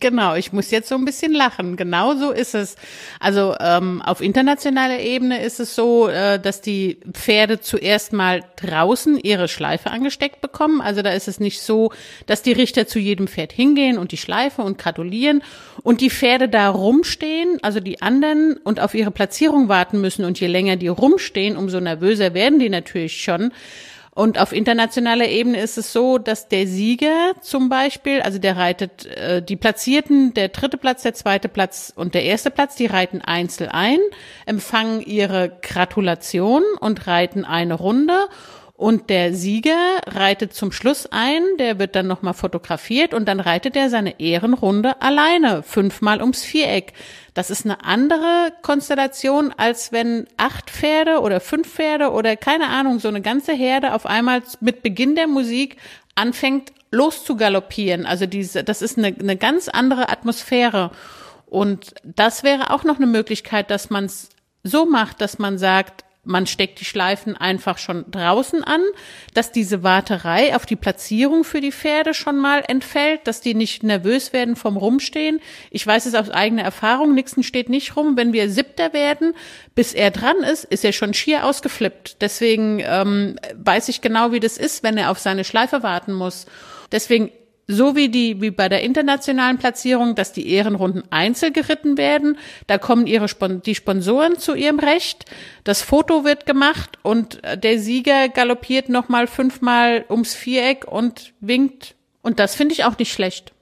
Genau, 0.00 0.34
ich 0.34 0.52
muss 0.52 0.72
jetzt 0.72 0.88
so 0.88 0.96
ein 0.96 1.04
bisschen 1.04 1.32
lachen. 1.32 1.76
Genau 1.76 2.16
so 2.16 2.32
ist 2.32 2.56
es. 2.56 2.74
Also 3.20 3.54
ähm, 3.60 4.02
auf 4.02 4.20
internationaler 4.20 4.98
Ebene 4.98 5.40
ist 5.40 5.60
es 5.60 5.76
so, 5.76 6.08
äh, 6.08 6.40
dass 6.40 6.60
die 6.60 6.98
Pferde 7.12 7.60
zuerst 7.60 8.12
mal 8.12 8.42
draußen 8.56 9.20
ihre 9.20 9.46
Schleife 9.46 9.92
angesteckt 9.92 10.40
bekommen. 10.40 10.80
Also 10.80 11.02
da 11.02 11.10
ist 11.12 11.28
es 11.28 11.38
nicht 11.38 11.60
so, 11.60 11.92
dass 12.26 12.42
die 12.42 12.50
Richter 12.50 12.88
zu 12.88 12.98
jedem 12.98 13.28
Pferd 13.28 13.52
hingehen 13.52 13.98
und 13.98 14.10
die 14.10 14.16
Schleife 14.16 14.62
und 14.62 14.78
gratulieren 14.78 15.44
und 15.84 16.00
die 16.00 16.10
Pferde 16.10 16.48
da 16.48 16.70
rumstehen, 16.70 17.58
also 17.62 17.78
die 17.78 18.02
anderen 18.02 18.56
und 18.64 18.80
auf 18.80 18.94
ihre 18.94 19.12
Platzierung 19.12 19.68
warten 19.68 20.00
müssen. 20.00 20.24
Und 20.24 20.40
je 20.40 20.48
länger 20.48 20.74
die 20.74 20.88
rumstehen, 20.88 21.56
umso 21.56 21.78
nervöser 21.78 22.34
werden 22.34 22.58
die 22.58 22.68
natürlich 22.68 23.22
schon. 23.22 23.52
Und 24.18 24.40
auf 24.40 24.52
internationaler 24.52 25.28
Ebene 25.28 25.60
ist 25.60 25.78
es 25.78 25.92
so, 25.92 26.18
dass 26.18 26.48
der 26.48 26.66
Sieger 26.66 27.34
zum 27.40 27.68
Beispiel, 27.68 28.20
also 28.20 28.40
der 28.40 28.56
reitet 28.56 29.06
äh, 29.06 29.40
die 29.40 29.54
Platzierten, 29.54 30.34
der 30.34 30.48
dritte 30.48 30.76
Platz, 30.76 31.04
der 31.04 31.14
zweite 31.14 31.48
Platz 31.48 31.92
und 31.94 32.14
der 32.14 32.24
erste 32.24 32.50
Platz, 32.50 32.74
die 32.74 32.86
reiten 32.86 33.20
einzeln 33.20 33.70
ein, 33.70 34.00
empfangen 34.44 35.02
ihre 35.02 35.56
Gratulation 35.62 36.64
und 36.80 37.06
reiten 37.06 37.44
eine 37.44 37.74
Runde. 37.74 38.26
Und 38.78 39.10
der 39.10 39.34
Sieger 39.34 39.98
reitet 40.06 40.54
zum 40.54 40.70
Schluss 40.70 41.08
ein, 41.10 41.42
der 41.58 41.80
wird 41.80 41.96
dann 41.96 42.06
nochmal 42.06 42.32
fotografiert 42.32 43.12
und 43.12 43.26
dann 43.26 43.40
reitet 43.40 43.74
er 43.74 43.90
seine 43.90 44.20
Ehrenrunde 44.20 45.02
alleine, 45.02 45.64
fünfmal 45.64 46.20
ums 46.20 46.44
Viereck. 46.44 46.92
Das 47.34 47.50
ist 47.50 47.64
eine 47.64 47.84
andere 47.84 48.52
Konstellation, 48.62 49.52
als 49.56 49.90
wenn 49.90 50.28
acht 50.36 50.70
Pferde 50.70 51.22
oder 51.22 51.40
fünf 51.40 51.68
Pferde 51.68 52.12
oder 52.12 52.36
keine 52.36 52.68
Ahnung, 52.68 53.00
so 53.00 53.08
eine 53.08 53.20
ganze 53.20 53.52
Herde 53.52 53.94
auf 53.94 54.06
einmal 54.06 54.44
mit 54.60 54.84
Beginn 54.84 55.16
der 55.16 55.26
Musik 55.26 55.76
anfängt 56.14 56.70
loszugaloppieren. 56.92 58.06
Also 58.06 58.26
diese, 58.26 58.62
das 58.62 58.80
ist 58.80 58.96
eine, 58.96 59.08
eine 59.08 59.36
ganz 59.36 59.68
andere 59.68 60.08
Atmosphäre. 60.08 60.92
Und 61.46 61.94
das 62.04 62.44
wäre 62.44 62.70
auch 62.70 62.84
noch 62.84 62.98
eine 62.98 63.08
Möglichkeit, 63.08 63.72
dass 63.72 63.90
man 63.90 64.04
es 64.04 64.28
so 64.62 64.86
macht, 64.86 65.20
dass 65.20 65.40
man 65.40 65.58
sagt, 65.58 66.04
man 66.28 66.46
steckt 66.46 66.78
die 66.78 66.84
Schleifen 66.84 67.36
einfach 67.36 67.78
schon 67.78 68.04
draußen 68.10 68.62
an, 68.62 68.82
dass 69.32 69.50
diese 69.50 69.82
Warterei 69.82 70.54
auf 70.54 70.66
die 70.66 70.76
Platzierung 70.76 71.42
für 71.42 71.62
die 71.62 71.72
Pferde 71.72 72.12
schon 72.12 72.38
mal 72.38 72.62
entfällt, 72.68 73.26
dass 73.26 73.40
die 73.40 73.54
nicht 73.54 73.82
nervös 73.82 74.34
werden 74.34 74.54
vom 74.54 74.76
Rumstehen. 74.76 75.40
Ich 75.70 75.86
weiß 75.86 76.04
es 76.04 76.14
aus 76.14 76.28
eigener 76.28 76.62
Erfahrung, 76.62 77.14
Nixon 77.14 77.42
steht 77.42 77.70
nicht 77.70 77.96
rum. 77.96 78.16
Wenn 78.16 78.34
wir 78.34 78.50
Siebter 78.50 78.92
werden, 78.92 79.34
bis 79.74 79.94
er 79.94 80.10
dran 80.10 80.36
ist, 80.38 80.64
ist 80.64 80.84
er 80.84 80.92
schon 80.92 81.14
schier 81.14 81.46
ausgeflippt. 81.46 82.20
Deswegen 82.20 82.80
ähm, 82.84 83.38
weiß 83.54 83.88
ich 83.88 84.02
genau, 84.02 84.30
wie 84.30 84.40
das 84.40 84.58
ist, 84.58 84.82
wenn 84.82 84.98
er 84.98 85.10
auf 85.10 85.18
seine 85.18 85.44
Schleife 85.44 85.82
warten 85.82 86.12
muss. 86.12 86.44
Deswegen 86.92 87.32
so 87.68 87.94
wie 87.94 88.08
die, 88.08 88.40
wie 88.40 88.50
bei 88.50 88.70
der 88.70 88.82
internationalen 88.82 89.58
Platzierung, 89.58 90.14
dass 90.14 90.32
die 90.32 90.48
Ehrenrunden 90.50 91.02
einzeln 91.10 91.52
geritten 91.52 91.98
werden. 91.98 92.38
Da 92.66 92.78
kommen 92.78 93.06
ihre, 93.06 93.26
die 93.60 93.74
Sponsoren 93.74 94.38
zu 94.38 94.54
ihrem 94.54 94.78
Recht. 94.78 95.26
Das 95.64 95.82
Foto 95.82 96.24
wird 96.24 96.46
gemacht 96.46 96.98
und 97.02 97.40
der 97.62 97.78
Sieger 97.78 98.30
galoppiert 98.30 98.88
nochmal 98.88 99.26
fünfmal 99.26 100.06
ums 100.08 100.34
Viereck 100.34 100.86
und 100.90 101.34
winkt. 101.40 101.94
Und 102.22 102.38
das 102.38 102.54
finde 102.54 102.72
ich 102.72 102.84
auch 102.84 102.98
nicht 102.98 103.12
schlecht. 103.12 103.52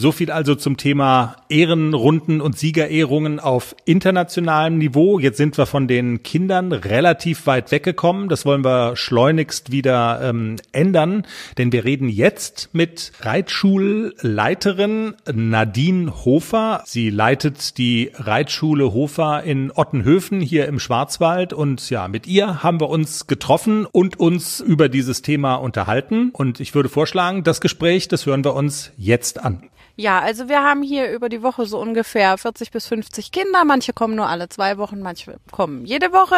So 0.00 0.12
viel 0.12 0.30
also 0.30 0.54
zum 0.54 0.76
Thema 0.76 1.34
Ehrenrunden 1.48 2.40
und 2.40 2.56
Siegerehrungen 2.56 3.40
auf 3.40 3.74
internationalem 3.84 4.78
Niveau. 4.78 5.18
Jetzt 5.18 5.38
sind 5.38 5.58
wir 5.58 5.66
von 5.66 5.88
den 5.88 6.22
Kindern 6.22 6.70
relativ 6.70 7.48
weit 7.48 7.72
weggekommen. 7.72 8.28
Das 8.28 8.46
wollen 8.46 8.64
wir 8.64 8.94
schleunigst 8.94 9.72
wieder 9.72 10.20
ähm, 10.22 10.54
ändern, 10.70 11.26
denn 11.58 11.72
wir 11.72 11.84
reden 11.84 12.08
jetzt 12.08 12.68
mit 12.72 13.10
Reitschulleiterin 13.22 15.16
Nadine 15.34 16.24
Hofer. 16.24 16.84
Sie 16.86 17.10
leitet 17.10 17.76
die 17.76 18.12
Reitschule 18.14 18.92
Hofer 18.92 19.42
in 19.42 19.72
Ottenhöfen 19.74 20.40
hier 20.40 20.68
im 20.68 20.78
Schwarzwald 20.78 21.52
und 21.52 21.90
ja, 21.90 22.06
mit 22.06 22.28
ihr 22.28 22.62
haben 22.62 22.80
wir 22.80 22.88
uns 22.88 23.26
getroffen 23.26 23.84
und 23.84 24.20
uns 24.20 24.60
über 24.60 24.88
dieses 24.88 25.22
Thema 25.22 25.56
unterhalten. 25.56 26.30
Und 26.32 26.60
ich 26.60 26.76
würde 26.76 26.88
vorschlagen, 26.88 27.42
das 27.42 27.60
Gespräch, 27.60 28.06
das 28.06 28.26
hören 28.26 28.44
wir 28.44 28.54
uns 28.54 28.92
jetzt 28.96 29.42
an. 29.44 29.64
Ja, 30.00 30.20
also 30.20 30.48
wir 30.48 30.62
haben 30.62 30.84
hier 30.84 31.10
über 31.10 31.28
die 31.28 31.42
Woche 31.42 31.66
so 31.66 31.76
ungefähr 31.80 32.38
40 32.38 32.70
bis 32.70 32.86
50 32.86 33.32
Kinder. 33.32 33.64
Manche 33.64 33.92
kommen 33.92 34.14
nur 34.14 34.28
alle 34.28 34.48
zwei 34.48 34.78
Wochen, 34.78 35.00
manche 35.00 35.38
kommen 35.50 35.84
jede 35.84 36.12
Woche. 36.12 36.36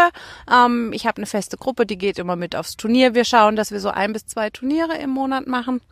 Ähm, 0.50 0.94
ich 0.94 1.06
habe 1.06 1.18
eine 1.18 1.26
feste 1.26 1.58
Gruppe, 1.58 1.84
die 1.84 1.98
geht 1.98 2.18
immer 2.18 2.36
mit 2.36 2.56
aufs 2.56 2.78
Turnier. 2.78 3.14
Wir 3.14 3.26
schauen, 3.26 3.56
dass 3.56 3.70
wir 3.70 3.80
so 3.80 3.90
ein 3.90 4.14
bis 4.14 4.24
zwei 4.24 4.48
Turniere 4.48 4.96
im 4.96 5.10
Monat 5.10 5.46
machen. 5.46 5.82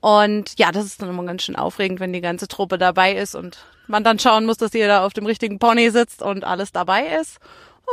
Und 0.00 0.58
ja, 0.58 0.70
das 0.70 0.84
ist 0.84 1.00
dann 1.00 1.08
immer 1.08 1.24
ganz 1.24 1.44
schön 1.44 1.56
aufregend, 1.56 1.98
wenn 1.98 2.12
die 2.12 2.20
ganze 2.20 2.46
Truppe 2.46 2.76
dabei 2.76 3.14
ist 3.14 3.34
und 3.34 3.56
man 3.86 4.04
dann 4.04 4.18
schauen 4.18 4.44
muss, 4.44 4.58
dass 4.58 4.74
jeder 4.74 5.02
auf 5.02 5.14
dem 5.14 5.24
richtigen 5.24 5.58
Pony 5.58 5.88
sitzt 5.88 6.20
und 6.20 6.44
alles 6.44 6.72
dabei 6.72 7.06
ist. 7.18 7.38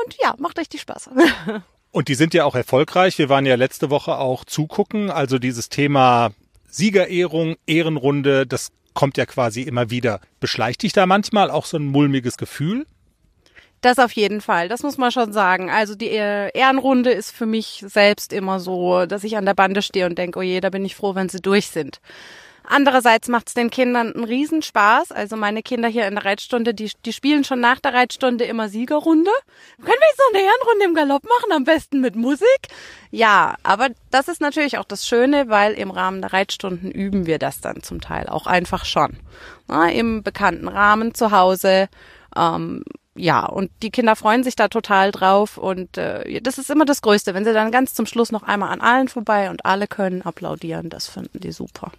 Und 0.03 0.17
ja, 0.21 0.35
macht 0.39 0.59
richtig 0.59 0.81
Spaß. 0.81 1.11
Und 1.91 2.09
die 2.09 2.15
sind 2.15 2.33
ja 2.33 2.43
auch 2.43 2.55
erfolgreich. 2.55 3.17
Wir 3.17 3.29
waren 3.29 3.45
ja 3.45 3.55
letzte 3.55 3.89
Woche 3.89 4.17
auch 4.17 4.43
zugucken. 4.43 5.09
Also 5.09 5.39
dieses 5.39 5.69
Thema 5.69 6.31
Siegerehrung, 6.67 7.55
Ehrenrunde, 7.65 8.45
das 8.45 8.73
kommt 8.95 9.17
ja 9.17 9.27
quasi 9.27 9.61
immer 9.61 9.91
wieder. 9.91 10.19
Beschleicht 10.39 10.81
dich 10.81 10.93
da 10.93 11.05
manchmal 11.05 11.51
auch 11.51 11.65
so 11.65 11.77
ein 11.77 11.85
mulmiges 11.85 12.37
Gefühl? 12.37 12.87
Das 13.81 13.99
auf 13.99 14.13
jeden 14.13 14.41
Fall, 14.41 14.67
das 14.67 14.81
muss 14.81 14.97
man 14.97 15.11
schon 15.11 15.31
sagen. 15.31 15.69
Also 15.69 15.93
die 15.93 16.07
Ehrenrunde 16.07 17.11
ist 17.11 17.29
für 17.29 17.45
mich 17.45 17.83
selbst 17.85 18.33
immer 18.33 18.59
so, 18.59 19.05
dass 19.05 19.23
ich 19.23 19.37
an 19.37 19.45
der 19.45 19.53
Bande 19.53 19.83
stehe 19.83 20.07
und 20.07 20.17
denke, 20.17 20.39
oh 20.39 20.41
je, 20.41 20.59
da 20.59 20.71
bin 20.71 20.83
ich 20.83 20.95
froh, 20.95 21.13
wenn 21.13 21.29
sie 21.29 21.39
durch 21.39 21.67
sind. 21.67 22.01
Andererseits 22.67 23.27
macht 23.27 23.47
es 23.47 23.53
den 23.53 23.69
Kindern 23.69 24.13
einen 24.13 24.23
Riesenspaß. 24.23 25.11
Also 25.11 25.35
meine 25.35 25.63
Kinder 25.63 25.87
hier 25.87 26.07
in 26.07 26.15
der 26.15 26.25
Reitstunde, 26.25 26.73
die, 26.73 26.91
die 27.05 27.13
spielen 27.13 27.43
schon 27.43 27.59
nach 27.59 27.79
der 27.79 27.93
Reitstunde 27.93 28.45
immer 28.45 28.69
Siegerrunde. 28.69 29.31
Können 29.77 29.87
wir 29.87 30.07
jetzt 30.09 30.19
noch 30.19 30.39
eine 30.39 30.43
Ehrenrunde 30.43 30.85
im 30.85 30.93
Galopp 30.95 31.23
machen, 31.23 31.51
am 31.53 31.63
besten 31.63 32.01
mit 32.01 32.15
Musik? 32.15 32.47
Ja, 33.11 33.55
aber 33.63 33.89
das 34.11 34.27
ist 34.27 34.41
natürlich 34.41 34.77
auch 34.77 34.85
das 34.85 35.07
Schöne, 35.07 35.49
weil 35.49 35.73
im 35.73 35.91
Rahmen 35.91 36.21
der 36.21 36.33
Reitstunden 36.33 36.91
üben 36.91 37.25
wir 37.25 37.39
das 37.39 37.61
dann 37.61 37.83
zum 37.83 38.01
Teil 38.01 38.27
auch 38.27 38.47
einfach 38.47 38.85
schon. 38.85 39.17
Na, 39.67 39.91
Im 39.91 40.23
bekannten 40.23 40.67
Rahmen 40.67 41.13
zu 41.13 41.31
Hause. 41.31 41.89
Ähm, 42.35 42.83
ja, 43.17 43.45
und 43.45 43.71
die 43.81 43.91
Kinder 43.91 44.17
freuen 44.17 44.43
sich 44.43 44.57
da 44.57 44.67
total 44.67 45.11
drauf 45.11 45.57
und 45.57 45.97
äh, 45.97 46.41
das 46.41 46.57
ist 46.57 46.69
immer 46.69 46.83
das 46.83 47.01
Größte, 47.01 47.33
wenn 47.33 47.45
sie 47.45 47.53
dann 47.53 47.71
ganz 47.71 47.93
zum 47.93 48.05
Schluss 48.05 48.31
noch 48.31 48.43
einmal 48.43 48.71
an 48.71 48.81
allen 48.81 49.07
vorbei 49.07 49.49
und 49.49 49.65
alle 49.65 49.87
können 49.87 50.21
applaudieren, 50.21 50.89
das 50.89 51.07
finden 51.07 51.39
die 51.39 51.53
super. 51.53 51.91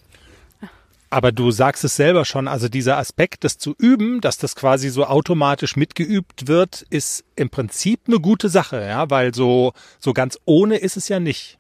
Aber 1.09 1.31
du 1.31 1.51
sagst 1.51 1.85
es 1.85 1.97
selber 1.97 2.25
schon, 2.25 2.49
also 2.49 2.69
dieser 2.69 2.99
Aspekt, 2.99 3.45
das 3.45 3.59
zu 3.59 3.75
üben, 3.79 4.21
dass 4.21 4.39
das 4.39 4.57
quasi 4.57 4.89
so 4.89 5.05
automatisch 5.05 5.77
mitgeübt 5.77 6.49
wird, 6.49 6.85
ist 6.91 7.25
im 7.37 7.49
Prinzip 7.49 8.01
eine 8.09 8.19
gute 8.19 8.49
Sache, 8.49 8.85
ja, 8.85 9.09
weil 9.09 9.35
so, 9.35 9.73
so 10.01 10.13
ganz 10.13 10.39
ohne 10.45 10.79
ist 10.79 10.97
es 10.97 11.09
ja 11.09 11.21
nicht. 11.21 11.59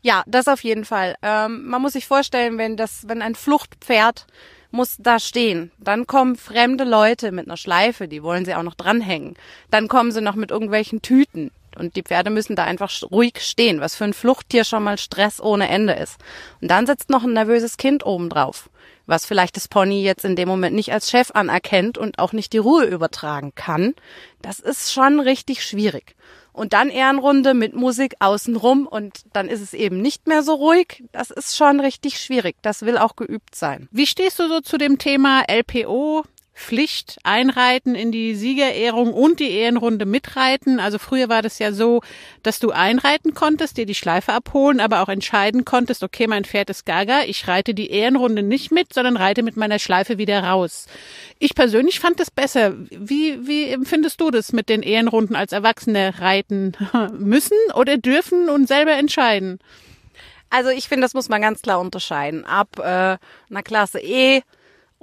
Ja, 0.00 0.22
das 0.26 0.48
auf 0.48 0.62
jeden 0.62 0.84
Fall. 0.84 1.16
Ähm, 1.22 1.66
man 1.66 1.82
muss 1.82 1.94
sich 1.94 2.06
vorstellen, 2.06 2.56
wenn 2.56 2.76
das, 2.76 3.04
wenn 3.08 3.20
ein 3.20 3.34
Fluchtpferd 3.34 4.26
muss 4.70 4.96
da 4.98 5.18
stehen. 5.18 5.70
Dann 5.78 6.06
kommen 6.06 6.36
fremde 6.36 6.84
Leute 6.84 7.32
mit 7.32 7.46
einer 7.46 7.56
Schleife, 7.56 8.08
die 8.08 8.22
wollen 8.22 8.44
sie 8.44 8.54
auch 8.54 8.62
noch 8.62 8.74
dranhängen. 8.74 9.34
Dann 9.70 9.88
kommen 9.88 10.12
sie 10.12 10.20
noch 10.20 10.34
mit 10.34 10.50
irgendwelchen 10.50 11.02
Tüten. 11.02 11.50
Und 11.76 11.96
die 11.96 12.02
Pferde 12.02 12.30
müssen 12.30 12.54
da 12.54 12.64
einfach 12.64 12.90
ruhig 13.10 13.40
stehen, 13.40 13.80
was 13.80 13.96
für 13.96 14.04
ein 14.04 14.12
Fluchttier 14.12 14.64
schon 14.64 14.84
mal 14.84 14.98
Stress 14.98 15.40
ohne 15.40 15.68
Ende 15.68 15.94
ist. 15.94 16.18
Und 16.60 16.70
dann 16.70 16.86
sitzt 16.86 17.10
noch 17.10 17.24
ein 17.24 17.32
nervöses 17.32 17.76
Kind 17.76 18.06
oben 18.06 18.28
drauf 18.28 18.70
was 19.06 19.26
vielleicht 19.26 19.56
das 19.56 19.68
Pony 19.68 20.02
jetzt 20.02 20.24
in 20.24 20.36
dem 20.36 20.48
Moment 20.48 20.74
nicht 20.74 20.92
als 20.92 21.10
Chef 21.10 21.30
anerkennt 21.32 21.98
und 21.98 22.18
auch 22.18 22.32
nicht 22.32 22.52
die 22.52 22.58
Ruhe 22.58 22.84
übertragen 22.84 23.52
kann, 23.54 23.94
das 24.42 24.60
ist 24.60 24.92
schon 24.92 25.20
richtig 25.20 25.64
schwierig. 25.64 26.16
Und 26.52 26.72
dann 26.72 26.88
Ehrenrunde 26.88 27.52
mit 27.52 27.74
Musik 27.74 28.14
außenrum 28.20 28.86
und 28.86 29.22
dann 29.32 29.48
ist 29.48 29.60
es 29.60 29.74
eben 29.74 30.00
nicht 30.00 30.28
mehr 30.28 30.44
so 30.44 30.54
ruhig. 30.54 31.02
Das 31.10 31.30
ist 31.30 31.56
schon 31.56 31.80
richtig 31.80 32.20
schwierig. 32.20 32.54
Das 32.62 32.82
will 32.82 32.96
auch 32.96 33.16
geübt 33.16 33.56
sein. 33.56 33.88
Wie 33.90 34.06
stehst 34.06 34.38
du 34.38 34.46
so 34.46 34.60
zu 34.60 34.78
dem 34.78 34.98
Thema 34.98 35.42
LPO, 35.48 36.22
Pflicht 36.54 37.18
einreiten 37.24 37.96
in 37.96 38.12
die 38.12 38.36
Siegerehrung 38.36 39.12
und 39.12 39.40
die 39.40 39.50
Ehrenrunde 39.50 40.06
mitreiten. 40.06 40.78
Also 40.78 40.98
früher 40.98 41.28
war 41.28 41.42
das 41.42 41.58
ja 41.58 41.72
so, 41.72 42.00
dass 42.44 42.60
du 42.60 42.70
einreiten 42.70 43.34
konntest, 43.34 43.76
dir 43.76 43.86
die 43.86 43.94
Schleife 43.96 44.32
abholen, 44.32 44.78
aber 44.78 45.02
auch 45.02 45.08
entscheiden 45.08 45.64
konntest, 45.64 46.04
okay, 46.04 46.28
mein 46.28 46.44
Pferd 46.44 46.70
ist 46.70 46.86
gaga, 46.86 47.22
ich 47.26 47.48
reite 47.48 47.74
die 47.74 47.90
Ehrenrunde 47.90 48.44
nicht 48.44 48.70
mit, 48.70 48.94
sondern 48.94 49.16
reite 49.16 49.42
mit 49.42 49.56
meiner 49.56 49.80
Schleife 49.80 50.16
wieder 50.16 50.44
raus. 50.44 50.86
Ich 51.40 51.56
persönlich 51.56 51.98
fand 51.98 52.20
das 52.20 52.30
besser. 52.30 52.74
Wie, 52.90 53.46
wie 53.46 53.68
empfindest 53.68 54.20
du 54.20 54.30
das 54.30 54.52
mit 54.52 54.68
den 54.68 54.82
Ehrenrunden 54.82 55.34
als 55.34 55.52
Erwachsene 55.52 56.20
reiten 56.20 56.72
müssen 57.18 57.58
oder 57.74 57.96
dürfen 57.96 58.48
und 58.48 58.68
selber 58.68 58.92
entscheiden? 58.92 59.58
Also 60.50 60.70
ich 60.70 60.88
finde, 60.88 61.02
das 61.02 61.14
muss 61.14 61.28
man 61.28 61.42
ganz 61.42 61.62
klar 61.62 61.80
unterscheiden. 61.80 62.44
Ab 62.44 62.78
äh, 62.78 63.18
einer 63.50 63.62
Klasse 63.64 63.98
E 63.98 64.42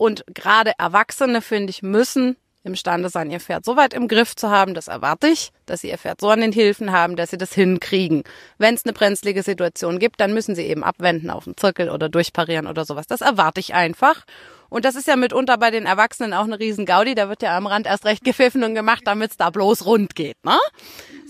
und 0.01 0.23
gerade 0.33 0.73
Erwachsene, 0.79 1.43
finde 1.43 1.69
ich, 1.69 1.83
müssen 1.83 2.35
imstande 2.63 3.09
sein, 3.09 3.29
ihr 3.29 3.39
Pferd 3.39 3.63
so 3.63 3.77
weit 3.77 3.93
im 3.93 4.07
Griff 4.07 4.35
zu 4.35 4.49
haben, 4.49 4.73
das 4.73 4.87
erwarte 4.87 5.27
ich, 5.27 5.51
dass 5.67 5.81
sie 5.81 5.89
ihr 5.89 5.97
Pferd 5.99 6.19
so 6.19 6.29
an 6.29 6.41
den 6.41 6.51
Hilfen 6.51 6.91
haben, 6.91 7.15
dass 7.15 7.29
sie 7.29 7.37
das 7.37 7.53
hinkriegen. 7.53 8.23
Wenn 8.57 8.73
es 8.73 8.83
eine 8.83 8.93
brenzlige 8.93 9.43
Situation 9.43 9.99
gibt, 9.99 10.19
dann 10.19 10.33
müssen 10.33 10.55
sie 10.55 10.65
eben 10.65 10.83
abwenden 10.83 11.29
auf 11.29 11.43
den 11.43 11.55
Zirkel 11.55 11.91
oder 11.91 12.09
durchparieren 12.09 12.65
oder 12.65 12.83
sowas. 12.83 13.05
Das 13.05 13.21
erwarte 13.21 13.59
ich 13.59 13.75
einfach. 13.75 14.25
Und 14.69 14.85
das 14.85 14.95
ist 14.95 15.05
ja 15.05 15.15
mitunter 15.15 15.59
bei 15.59 15.69
den 15.69 15.85
Erwachsenen 15.85 16.33
auch 16.33 16.45
eine 16.45 16.57
riesen 16.57 16.87
Gaudi. 16.87 17.13
Da 17.13 17.29
wird 17.29 17.43
ja 17.43 17.55
am 17.55 17.67
Rand 17.67 17.85
erst 17.85 18.05
recht 18.05 18.23
gepfiffen 18.23 18.63
und 18.63 18.73
gemacht, 18.73 19.03
damit 19.05 19.29
es 19.29 19.37
da 19.37 19.51
bloß 19.51 19.85
rund 19.85 20.15
geht. 20.15 20.43
Ne? 20.43 20.57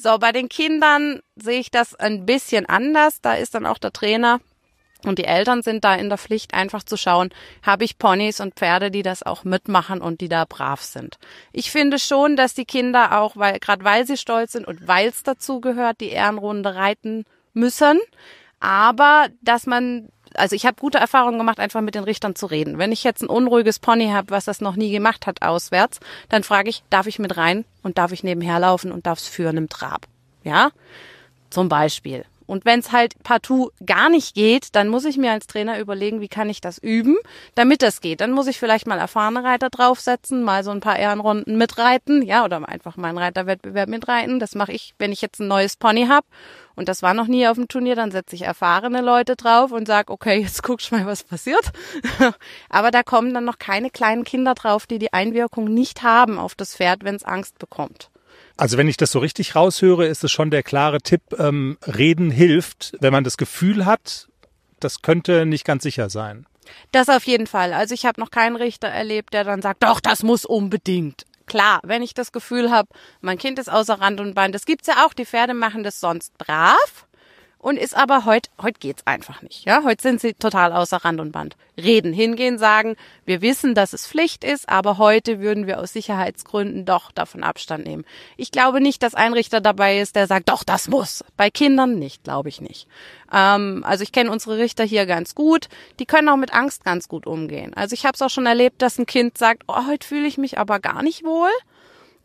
So, 0.02 0.18
bei 0.18 0.32
den 0.32 0.48
Kindern 0.48 1.20
sehe 1.36 1.60
ich 1.60 1.72
das 1.72 1.94
ein 1.94 2.26
bisschen 2.26 2.68
anders. 2.68 3.20
Da 3.22 3.34
ist 3.34 3.54
dann 3.54 3.66
auch 3.66 3.80
der 3.80 3.92
Trainer 3.92 4.40
und 5.06 5.20
die 5.20 5.26
Eltern 5.26 5.62
sind 5.64 5.84
da 5.84 5.96
in 5.96 6.10
der 6.10 6.18
Pflicht, 6.18 6.54
einfach 6.54 6.84
zu 6.84 6.98
schauen, 6.98 7.30
habe 7.64 7.84
ich 7.84 7.98
Ponys 7.98 8.40
und 8.40 8.56
Pferde, 8.56 8.92
die 8.92 9.02
das 9.02 9.24
auch 9.24 9.44
mitmachen 9.44 10.02
und 10.02 10.22
die 10.22 10.30
da 10.30 10.46
brav 10.46 10.82
sind. 10.82 11.18
Ich 11.52 11.72
finde 11.72 12.00
schon, 12.00 12.36
dass 12.36 12.54
die 12.54 12.66
Kinder 12.66 13.20
auch, 13.20 13.36
weil 13.36 13.60
gerade 13.60 13.84
weil 13.84 14.06
sie 14.06 14.18
stolz 14.18 14.52
sind 14.54 14.68
und 14.68 14.88
weil 14.88 15.10
es 15.10 15.24
dazu 15.24 15.60
gehört, 15.60 16.02
die 16.02 16.10
Ehrenrunde 16.10 16.76
reiten 16.76 17.26
müssen. 17.54 18.00
Aber 18.60 19.28
dass 19.42 19.66
man, 19.66 20.10
also 20.36 20.56
ich 20.56 20.66
habe 20.66 20.80
gute 20.80 21.00
Erfahrungen 21.00 21.40
gemacht, 21.40 21.60
einfach 21.60 21.82
mit 21.82 21.96
den 21.96 22.04
Richtern 22.04 22.36
zu 22.36 22.46
reden. 22.46 22.78
Wenn 22.78 22.92
ich 22.92 23.04
jetzt 23.04 23.24
ein 23.24 23.30
unruhiges 23.30 23.80
Pony 23.80 24.10
habe, 24.10 24.30
was 24.30 24.46
das 24.46 24.62
noch 24.62 24.76
nie 24.76 24.92
gemacht 24.92 25.26
hat 25.26 25.42
auswärts, 25.42 26.00
dann 26.30 26.44
frage 26.44 26.70
ich, 26.70 26.84
darf 26.92 27.08
ich 27.08 27.18
mit 27.18 27.38
rein 27.38 27.66
und 27.82 27.98
darf 27.98 28.12
ich 28.12 28.24
nebenher 28.24 28.60
laufen 28.60 28.92
und 28.92 29.08
darf 29.08 29.20
es 29.20 29.28
führen 29.28 29.58
im 29.58 29.68
Trab? 29.70 30.06
Ja, 30.44 30.70
zum 31.50 31.70
Beispiel. 31.70 32.26
Und 32.52 32.66
wenn 32.66 32.82
es 32.82 32.92
halt 32.92 33.14
partout 33.24 33.72
gar 33.86 34.10
nicht 34.10 34.36
geht, 34.36 34.76
dann 34.76 34.90
muss 34.90 35.06
ich 35.06 35.16
mir 35.16 35.32
als 35.32 35.48
Trainer 35.48 35.80
überlegen, 35.80 36.20
wie 36.20 36.28
kann 36.28 36.50
ich 36.50 36.60
das 36.60 36.80
üben, 36.80 37.16
damit 37.56 37.82
das 37.82 38.02
geht. 38.02 38.20
Dann 38.20 38.34
muss 38.34 38.48
ich 38.48 38.60
vielleicht 38.60 38.88
mal 38.88 39.00
erfahrene 39.00 39.42
Reiter 39.42 39.70
draufsetzen, 39.70 40.44
mal 40.44 40.66
so 40.66 40.72
ein 40.72 40.82
paar 40.82 41.00
Ehrenrunden 41.00 41.58
mitreiten, 41.58 42.22
ja, 42.22 42.44
oder 42.44 42.68
einfach 42.68 42.98
mal 42.98 43.08
einen 43.08 43.20
Reiterwettbewerb 43.20 43.88
mitreiten. 43.88 44.42
Das 44.42 44.54
mache 44.54 44.74
ich, 44.74 44.94
wenn 45.00 45.14
ich 45.14 45.22
jetzt 45.22 45.40
ein 45.40 45.48
neues 45.48 45.78
Pony 45.78 46.08
habe 46.08 46.28
und 46.76 46.90
das 46.90 47.02
war 47.02 47.14
noch 47.14 47.28
nie 47.28 47.48
auf 47.48 47.56
dem 47.56 47.70
Turnier, 47.70 47.96
dann 47.96 48.12
setze 48.12 48.36
ich 48.36 48.42
erfahrene 48.42 49.00
Leute 49.00 49.38
drauf 49.38 49.72
und 49.72 49.88
sag, 49.88 50.10
okay, 50.10 50.42
jetzt 50.42 50.62
guckst 50.62 50.92
mal, 50.92 51.06
was 51.06 51.24
passiert. 51.24 51.72
Aber 52.70 52.92
da 52.92 53.02
kommen 53.02 53.34
dann 53.34 53.46
noch 53.46 53.60
keine 53.60 53.90
kleinen 53.90 54.26
Kinder 54.26 54.56
drauf, 54.56 54.88
die 54.88 55.00
die 55.00 55.14
Einwirkung 55.14 55.74
nicht 55.74 56.04
haben 56.04 56.38
auf 56.38 56.56
das 56.56 56.76
Pferd, 56.76 57.06
wenn 57.06 57.16
es 57.16 57.24
Angst 57.24 57.60
bekommt. 57.60 58.11
Also 58.62 58.78
wenn 58.78 58.88
ich 58.88 58.96
das 58.96 59.12
so 59.12 59.18
richtig 59.18 59.56
raushöre, 59.56 60.06
ist 60.06 60.24
es 60.24 60.32
schon 60.32 60.52
der 60.52 60.62
klare 60.62 61.00
Tipp, 61.00 61.24
ähm, 61.40 61.80
reden 61.88 62.30
hilft, 62.30 62.96
wenn 63.00 63.12
man 63.12 63.24
das 63.24 63.38
Gefühl 63.38 63.88
hat, 63.88 64.28
das 64.80 65.02
könnte 65.02 65.48
nicht 65.48 65.66
ganz 65.66 65.82
sicher 65.82 66.12
sein. 66.12 66.46
Das 66.92 67.10
auf 67.10 67.24
jeden 67.24 67.48
Fall. 67.48 67.74
Also 67.74 67.96
ich 67.96 68.06
habe 68.06 68.22
noch 68.22 68.30
keinen 68.30 68.56
Richter 68.56 68.88
erlebt, 68.88 69.34
der 69.34 69.46
dann 69.46 69.64
sagt, 69.64 69.82
doch, 69.82 70.00
das 70.00 70.22
muss 70.22 70.46
unbedingt. 70.46 71.26
Klar, 71.48 71.80
wenn 71.84 72.04
ich 72.04 72.14
das 72.14 72.32
Gefühl 72.32 72.70
habe, 72.70 72.88
mein 73.20 73.40
Kind 73.40 73.58
ist 73.58 73.68
außer 73.68 73.96
Rand 74.00 74.20
und 74.20 74.36
Bein, 74.36 74.52
das 74.52 74.66
gibt's 74.66 74.88
ja 74.88 75.08
auch, 75.08 75.14
die 75.14 75.26
Pferde 75.26 75.56
machen 75.56 75.82
das 75.82 76.00
sonst 76.00 76.38
brav 76.38 77.08
und 77.62 77.78
ist 77.78 77.96
aber 77.96 78.26
heute, 78.26 78.50
heute 78.60 78.80
geht's 78.80 79.06
einfach 79.06 79.44
nicht, 79.44 79.66
ja. 79.66 79.84
Heute 79.84 80.02
sind 80.02 80.20
sie 80.20 80.34
total 80.34 80.74
außer 80.74 80.98
Rand 80.98 81.20
und 81.20 81.32
Band. 81.32 81.56
Reden, 81.78 82.12
hingehen, 82.12 82.58
sagen, 82.58 82.96
wir 83.26 83.42
wissen, 83.42 83.76
dass 83.76 83.94
es 83.94 84.08
Pflicht 84.08 84.44
ist, 84.44 84.68
aber 84.68 84.98
heute 84.98 85.40
würden 85.40 85.68
wir 85.68 85.80
aus 85.80 85.94
Sicherheitsgründen 85.94 86.86
doch 86.86 87.12
davon 87.12 87.44
Abstand 87.44 87.86
nehmen. 87.86 88.04
Ich 88.36 88.52
glaube 88.52 88.82
nicht, 88.82 89.04
dass 89.04 89.16
ein 89.16 89.34
Richter 89.34 89.62
dabei 89.62 90.00
ist, 90.00 90.16
der 90.16 90.28
sagt, 90.28 90.50
doch, 90.50 90.64
das 90.64 90.88
muss. 90.88 91.24
Bei 91.38 91.50
Kindern 91.50 92.00
nicht, 92.00 92.24
glaube 92.24 92.50
ich 92.50 92.62
nicht. 92.62 92.88
Ähm, 93.32 93.84
also 93.86 94.04
ich 94.04 94.12
kenne 94.12 94.32
unsere 94.32 94.58
Richter 94.58 94.84
hier 94.84 95.06
ganz 95.06 95.36
gut. 95.36 95.70
Die 96.00 96.06
können 96.06 96.30
auch 96.30 96.38
mit 96.38 96.54
Angst 96.54 96.84
ganz 96.84 97.08
gut 97.08 97.28
umgehen. 97.28 97.74
Also 97.76 97.94
ich 97.94 98.06
habe 98.06 98.16
es 98.16 98.22
auch 98.22 98.30
schon 98.30 98.48
erlebt, 98.48 98.82
dass 98.82 98.98
ein 98.98 99.06
Kind 99.06 99.38
sagt, 99.38 99.64
oh, 99.68 99.88
heute 99.88 100.06
fühle 100.06 100.28
ich 100.28 100.38
mich 100.38 100.58
aber 100.58 100.80
gar 100.80 101.04
nicht 101.04 101.24
wohl. 101.24 101.52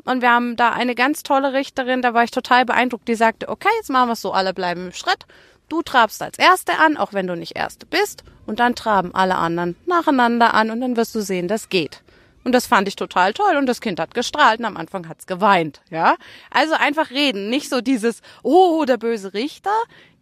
Und 0.07 0.23
wir 0.23 0.31
haben 0.31 0.57
da 0.57 0.71
eine 0.71 0.95
ganz 0.95 1.25
tolle 1.25 1.53
Richterin, 1.53 2.01
da 2.01 2.15
war 2.15 2.25
ich 2.25 2.31
total 2.31 2.65
beeindruckt, 2.65 3.09
die 3.09 3.17
sagte, 3.17 3.49
okay, 3.49 3.69
jetzt 3.77 3.91
machen 3.91 4.09
wir 4.09 4.13
es 4.13 4.23
so, 4.23 4.33
alle 4.33 4.55
bleiben 4.55 4.87
im 4.87 4.93
Schritt. 4.93 5.27
Du 5.69 5.83
trabst 5.83 6.23
als 6.23 6.39
Erste 6.39 6.79
an, 6.79 6.97
auch 6.97 7.13
wenn 7.13 7.27
du 7.27 7.35
nicht 7.35 7.57
Erste 7.57 7.87
bist. 7.87 8.23
Und 8.47 8.61
dann 8.61 8.77
traben 8.77 9.13
alle 9.15 9.35
anderen 9.35 9.75
nacheinander 9.85 10.55
an 10.55 10.71
und 10.71 10.81
dann 10.81 10.97
wirst 10.97 11.15
du 11.17 11.21
sehen, 11.21 11.49
das 11.49 11.69
geht. 11.69 12.03
Und 12.45 12.53
das 12.53 12.69
fand 12.69 12.87
ich 12.87 12.95
total 12.95 13.33
toll 13.33 13.57
und 13.57 13.67
das 13.67 13.81
Kind 13.81 13.99
hat 13.99 14.15
gestrahlt 14.15 14.61
und 14.61 14.67
am 14.67 14.77
Anfang 14.77 15.09
hat's 15.09 15.27
geweint, 15.27 15.81
ja. 15.91 16.15
Also 16.53 16.75
einfach 16.75 17.11
reden, 17.11 17.51
nicht 17.51 17.69
so 17.69 17.81
dieses, 17.81 18.21
oh, 18.45 18.85
der 18.85 18.99
böse 18.99 19.35
Richter. 19.35 19.75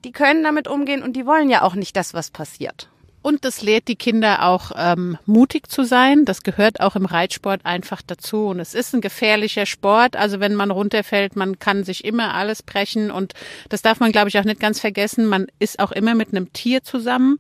Die 0.05 0.13
können 0.13 0.43
damit 0.43 0.67
umgehen 0.67 1.03
und 1.03 1.13
die 1.13 1.27
wollen 1.27 1.51
ja 1.51 1.61
auch 1.61 1.75
nicht, 1.75 1.95
dass 1.97 2.15
was 2.15 2.31
passiert. 2.31 2.89
Und 3.25 3.47
das 3.47 3.63
lehrt 3.63 3.89
die 3.89 3.97
Kinder 3.97 4.45
auch 4.45 4.73
ähm, 4.77 5.17
mutig 5.25 5.71
zu 5.71 5.85
sein. 5.85 6.27
Das 6.27 6.43
gehört 6.43 6.81
auch 6.81 6.95
im 6.95 7.07
Reitsport 7.07 7.65
einfach 7.65 8.03
dazu. 8.03 8.49
Und 8.49 8.61
es 8.61 8.75
ist 8.75 8.95
ein 8.95 9.01
gefährlicher 9.01 9.65
Sport. 9.65 10.15
Also 10.15 10.41
wenn 10.41 10.55
man 10.55 10.71
runterfällt, 10.71 11.35
man 11.35 11.59
kann 11.59 11.85
sich 11.85 12.05
immer 12.05 12.35
alles 12.35 12.63
brechen. 12.63 13.11
Und 13.11 13.33
das 13.71 13.81
darf 13.81 13.99
man, 13.99 14.13
glaube 14.13 14.29
ich, 14.29 14.39
auch 14.39 14.45
nicht 14.45 14.61
ganz 14.61 14.79
vergessen. 14.79 15.25
Man 15.25 15.47
ist 15.59 15.79
auch 15.79 15.91
immer 15.91 16.15
mit 16.15 16.33
einem 16.35 16.53
Tier 16.53 16.83
zusammen. 16.83 17.39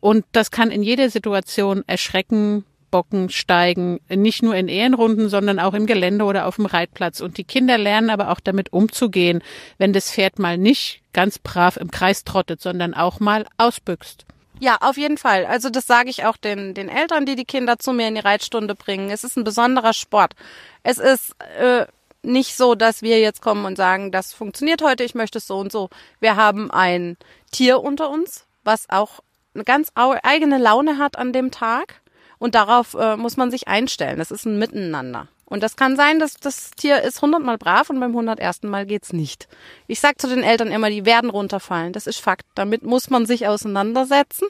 Und 0.00 0.24
das 0.32 0.50
kann 0.50 0.70
in 0.70 0.82
jeder 0.82 1.10
Situation 1.10 1.84
erschrecken, 1.86 2.64
bocken, 2.90 3.28
steigen, 3.28 4.00
nicht 4.08 4.42
nur 4.42 4.54
in 4.54 4.68
Ehrenrunden, 4.68 5.28
sondern 5.28 5.58
auch 5.58 5.74
im 5.74 5.84
Gelände 5.84 6.24
oder 6.24 6.46
auf 6.46 6.56
dem 6.56 6.64
Reitplatz. 6.64 7.20
Und 7.20 7.36
die 7.36 7.44
Kinder 7.44 7.76
lernen 7.76 8.08
aber 8.08 8.30
auch 8.30 8.40
damit 8.40 8.72
umzugehen, 8.72 9.42
wenn 9.76 9.92
das 9.92 10.10
Pferd 10.10 10.38
mal 10.38 10.56
nicht 10.56 11.02
ganz 11.12 11.38
brav 11.38 11.76
im 11.76 11.90
Kreis 11.90 12.24
trottet, 12.24 12.62
sondern 12.62 12.94
auch 12.94 13.20
mal 13.20 13.44
ausbüchst. 13.58 14.24
Ja, 14.60 14.78
auf 14.80 14.96
jeden 14.96 15.18
Fall. 15.18 15.46
Also 15.46 15.70
das 15.70 15.86
sage 15.86 16.10
ich 16.10 16.24
auch 16.24 16.36
den, 16.36 16.74
den 16.74 16.88
Eltern, 16.88 17.26
die 17.26 17.36
die 17.36 17.44
Kinder 17.44 17.78
zu 17.78 17.92
mir 17.92 18.08
in 18.08 18.14
die 18.14 18.20
Reitstunde 18.20 18.74
bringen. 18.74 19.10
Es 19.10 19.24
ist 19.24 19.36
ein 19.36 19.44
besonderer 19.44 19.92
Sport. 19.92 20.34
Es 20.82 20.98
ist 20.98 21.34
äh, 21.58 21.86
nicht 22.22 22.56
so, 22.56 22.74
dass 22.74 23.02
wir 23.02 23.20
jetzt 23.20 23.42
kommen 23.42 23.64
und 23.64 23.76
sagen, 23.76 24.10
das 24.10 24.32
funktioniert 24.32 24.82
heute, 24.82 25.04
ich 25.04 25.14
möchte 25.14 25.38
es 25.38 25.46
so 25.46 25.58
und 25.58 25.70
so. 25.70 25.88
Wir 26.20 26.36
haben 26.36 26.70
ein 26.70 27.16
Tier 27.52 27.80
unter 27.80 28.10
uns, 28.10 28.46
was 28.64 28.90
auch 28.90 29.20
eine 29.54 29.64
ganz 29.64 29.92
eigene 29.94 30.58
Laune 30.58 30.98
hat 30.98 31.16
an 31.16 31.32
dem 31.32 31.50
Tag. 31.50 32.00
Und 32.38 32.54
darauf 32.54 32.94
äh, 32.94 33.16
muss 33.16 33.36
man 33.36 33.50
sich 33.50 33.66
einstellen. 33.66 34.18
Das 34.18 34.30
ist 34.30 34.44
ein 34.44 34.58
Miteinander. 34.58 35.26
Und 35.48 35.62
das 35.62 35.76
kann 35.76 35.96
sein, 35.96 36.18
dass 36.18 36.34
das 36.34 36.72
Tier 36.72 37.02
ist 37.02 37.22
hundertmal 37.22 37.58
brav 37.58 37.88
und 37.90 38.00
beim 38.00 38.14
hundertersten 38.14 38.68
Mal 38.68 38.86
geht's 38.86 39.12
nicht. 39.12 39.48
Ich 39.86 40.00
sag 40.00 40.20
zu 40.20 40.28
den 40.28 40.42
Eltern 40.42 40.70
immer, 40.70 40.90
die 40.90 41.06
werden 41.06 41.30
runterfallen. 41.30 41.92
Das 41.92 42.06
ist 42.06 42.20
Fakt. 42.20 42.44
Damit 42.54 42.82
muss 42.82 43.08
man 43.08 43.24
sich 43.24 43.46
auseinandersetzen. 43.46 44.48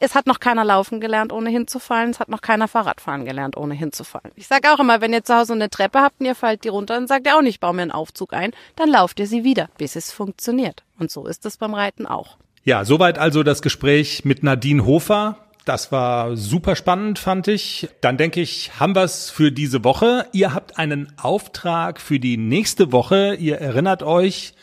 Es 0.00 0.14
hat 0.14 0.26
noch 0.26 0.38
keiner 0.38 0.64
laufen 0.64 1.00
gelernt, 1.00 1.32
ohne 1.32 1.50
hinzufallen. 1.50 2.10
Es 2.10 2.20
hat 2.20 2.28
noch 2.28 2.40
keiner 2.40 2.68
Fahrradfahren 2.68 3.24
gelernt, 3.24 3.56
ohne 3.56 3.74
hinzufallen. 3.74 4.30
Ich 4.36 4.46
sag 4.46 4.68
auch 4.68 4.78
immer, 4.78 5.00
wenn 5.00 5.12
ihr 5.12 5.24
zu 5.24 5.34
Hause 5.34 5.54
eine 5.54 5.70
Treppe 5.70 6.00
habt 6.00 6.20
und 6.20 6.26
ihr 6.26 6.36
fallt 6.36 6.62
die 6.62 6.68
runter, 6.68 6.94
dann 6.94 7.08
sagt 7.08 7.26
ihr 7.26 7.36
auch 7.36 7.42
nicht, 7.42 7.58
bau 7.58 7.72
mir 7.72 7.82
einen 7.82 7.90
Aufzug 7.90 8.32
ein. 8.32 8.52
Dann 8.76 8.90
lauft 8.90 9.18
ihr 9.18 9.26
sie 9.26 9.42
wieder, 9.42 9.70
bis 9.76 9.96
es 9.96 10.12
funktioniert. 10.12 10.84
Und 10.98 11.10
so 11.10 11.26
ist 11.26 11.46
es 11.46 11.56
beim 11.56 11.74
Reiten 11.74 12.06
auch. 12.06 12.36
Ja, 12.62 12.84
soweit 12.84 13.18
also 13.18 13.42
das 13.42 13.62
Gespräch 13.62 14.24
mit 14.24 14.42
Nadine 14.42 14.84
Hofer. 14.84 15.47
Das 15.68 15.92
war 15.92 16.34
super 16.34 16.76
spannend, 16.76 17.18
fand 17.18 17.46
ich. 17.46 17.90
Dann 18.00 18.16
denke 18.16 18.40
ich, 18.40 18.80
haben 18.80 18.94
wir 18.94 19.02
es 19.02 19.28
für 19.28 19.52
diese 19.52 19.84
Woche. 19.84 20.24
Ihr 20.32 20.54
habt 20.54 20.78
einen 20.78 21.12
Auftrag 21.18 22.00
für 22.00 22.18
die 22.18 22.38
nächste 22.38 22.90
Woche. 22.90 23.34
Ihr 23.34 23.58
erinnert 23.58 24.02
euch, 24.02 24.54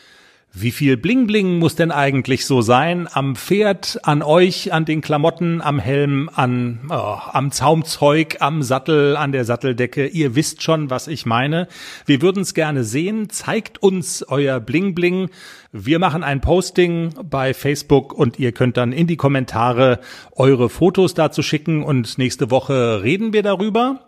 wie 0.58 0.70
viel 0.70 0.96
Bling 0.96 1.26
Bling 1.26 1.58
muss 1.58 1.74
denn 1.74 1.90
eigentlich 1.90 2.46
so 2.46 2.62
sein 2.62 3.08
am 3.12 3.36
Pferd, 3.36 3.98
an 4.04 4.22
euch, 4.22 4.72
an 4.72 4.86
den 4.86 5.02
Klamotten, 5.02 5.60
am 5.60 5.78
Helm, 5.78 6.30
an 6.34 6.80
oh, 6.88 7.18
am 7.30 7.52
Zaumzeug, 7.52 8.38
am 8.40 8.62
Sattel, 8.62 9.18
an 9.18 9.32
der 9.32 9.44
Satteldecke? 9.44 10.06
Ihr 10.06 10.34
wisst 10.34 10.62
schon, 10.62 10.88
was 10.88 11.08
ich 11.08 11.26
meine. 11.26 11.68
Wir 12.06 12.22
würden 12.22 12.40
es 12.40 12.54
gerne 12.54 12.84
sehen. 12.84 13.28
Zeigt 13.28 13.82
uns 13.82 14.22
euer 14.22 14.58
Bling 14.60 14.94
Bling. 14.94 15.28
Wir 15.72 15.98
machen 15.98 16.24
ein 16.24 16.40
Posting 16.40 17.12
bei 17.22 17.52
Facebook 17.52 18.14
und 18.14 18.38
ihr 18.38 18.52
könnt 18.52 18.78
dann 18.78 18.92
in 18.92 19.06
die 19.06 19.18
Kommentare 19.18 20.00
eure 20.32 20.70
Fotos 20.70 21.12
dazu 21.12 21.42
schicken 21.42 21.82
und 21.82 22.16
nächste 22.16 22.50
Woche 22.50 23.02
reden 23.02 23.34
wir 23.34 23.42
darüber. 23.42 24.06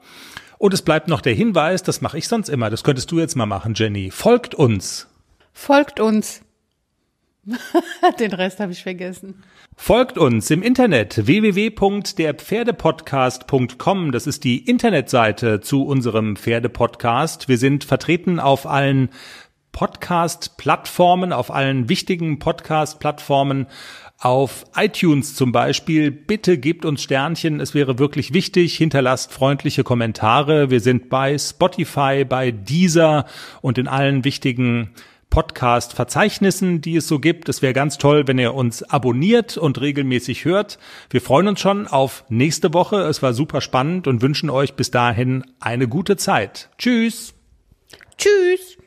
Und 0.56 0.72
es 0.72 0.80
bleibt 0.80 1.08
noch 1.08 1.20
der 1.20 1.34
Hinweis, 1.34 1.82
das 1.82 2.00
mache 2.00 2.16
ich 2.16 2.26
sonst 2.26 2.48
immer, 2.48 2.70
das 2.70 2.84
könntest 2.84 3.12
du 3.12 3.18
jetzt 3.18 3.36
mal 3.36 3.46
machen, 3.46 3.74
Jenny. 3.76 4.10
Folgt 4.10 4.54
uns. 4.54 5.08
Folgt 5.60 5.98
uns. 5.98 6.42
Den 8.20 8.32
Rest 8.32 8.60
habe 8.60 8.70
ich 8.70 8.84
vergessen. 8.84 9.42
Folgt 9.76 10.16
uns 10.16 10.48
im 10.50 10.62
Internet 10.62 11.26
www.derpferdepodcast.com. 11.26 14.12
Das 14.12 14.28
ist 14.28 14.44
die 14.44 14.64
Internetseite 14.64 15.60
zu 15.60 15.84
unserem 15.84 16.36
Pferdepodcast. 16.36 17.48
Wir 17.48 17.58
sind 17.58 17.82
vertreten 17.82 18.38
auf 18.38 18.66
allen 18.66 19.08
Podcast-Plattformen, 19.72 21.32
auf 21.32 21.50
allen 21.50 21.88
wichtigen 21.88 22.38
Podcast-Plattformen, 22.38 23.66
auf 24.16 24.64
iTunes 24.76 25.34
zum 25.34 25.50
Beispiel. 25.50 26.12
Bitte 26.12 26.56
gebt 26.56 26.84
uns 26.84 27.02
Sternchen, 27.02 27.58
es 27.58 27.74
wäre 27.74 27.98
wirklich 27.98 28.32
wichtig. 28.32 28.76
Hinterlasst 28.76 29.32
freundliche 29.32 29.82
Kommentare. 29.82 30.70
Wir 30.70 30.80
sind 30.80 31.10
bei 31.10 31.36
Spotify, 31.36 32.24
bei 32.24 32.52
Deezer 32.52 33.26
und 33.60 33.76
in 33.76 33.88
allen 33.88 34.24
wichtigen 34.24 34.94
Podcast-Verzeichnissen, 35.30 36.80
die 36.80 36.96
es 36.96 37.08
so 37.08 37.18
gibt. 37.18 37.48
Es 37.48 37.62
wäre 37.62 37.72
ganz 37.72 37.98
toll, 37.98 38.26
wenn 38.26 38.38
ihr 38.38 38.54
uns 38.54 38.82
abonniert 38.82 39.56
und 39.56 39.80
regelmäßig 39.80 40.44
hört. 40.44 40.78
Wir 41.10 41.20
freuen 41.20 41.48
uns 41.48 41.60
schon 41.60 41.86
auf 41.86 42.24
nächste 42.28 42.72
Woche. 42.72 43.02
Es 43.02 43.22
war 43.22 43.34
super 43.34 43.60
spannend 43.60 44.06
und 44.06 44.22
wünschen 44.22 44.50
euch 44.50 44.74
bis 44.74 44.90
dahin 44.90 45.44
eine 45.60 45.88
gute 45.88 46.16
Zeit. 46.16 46.70
Tschüss. 46.78 47.34
Tschüss. 48.16 48.77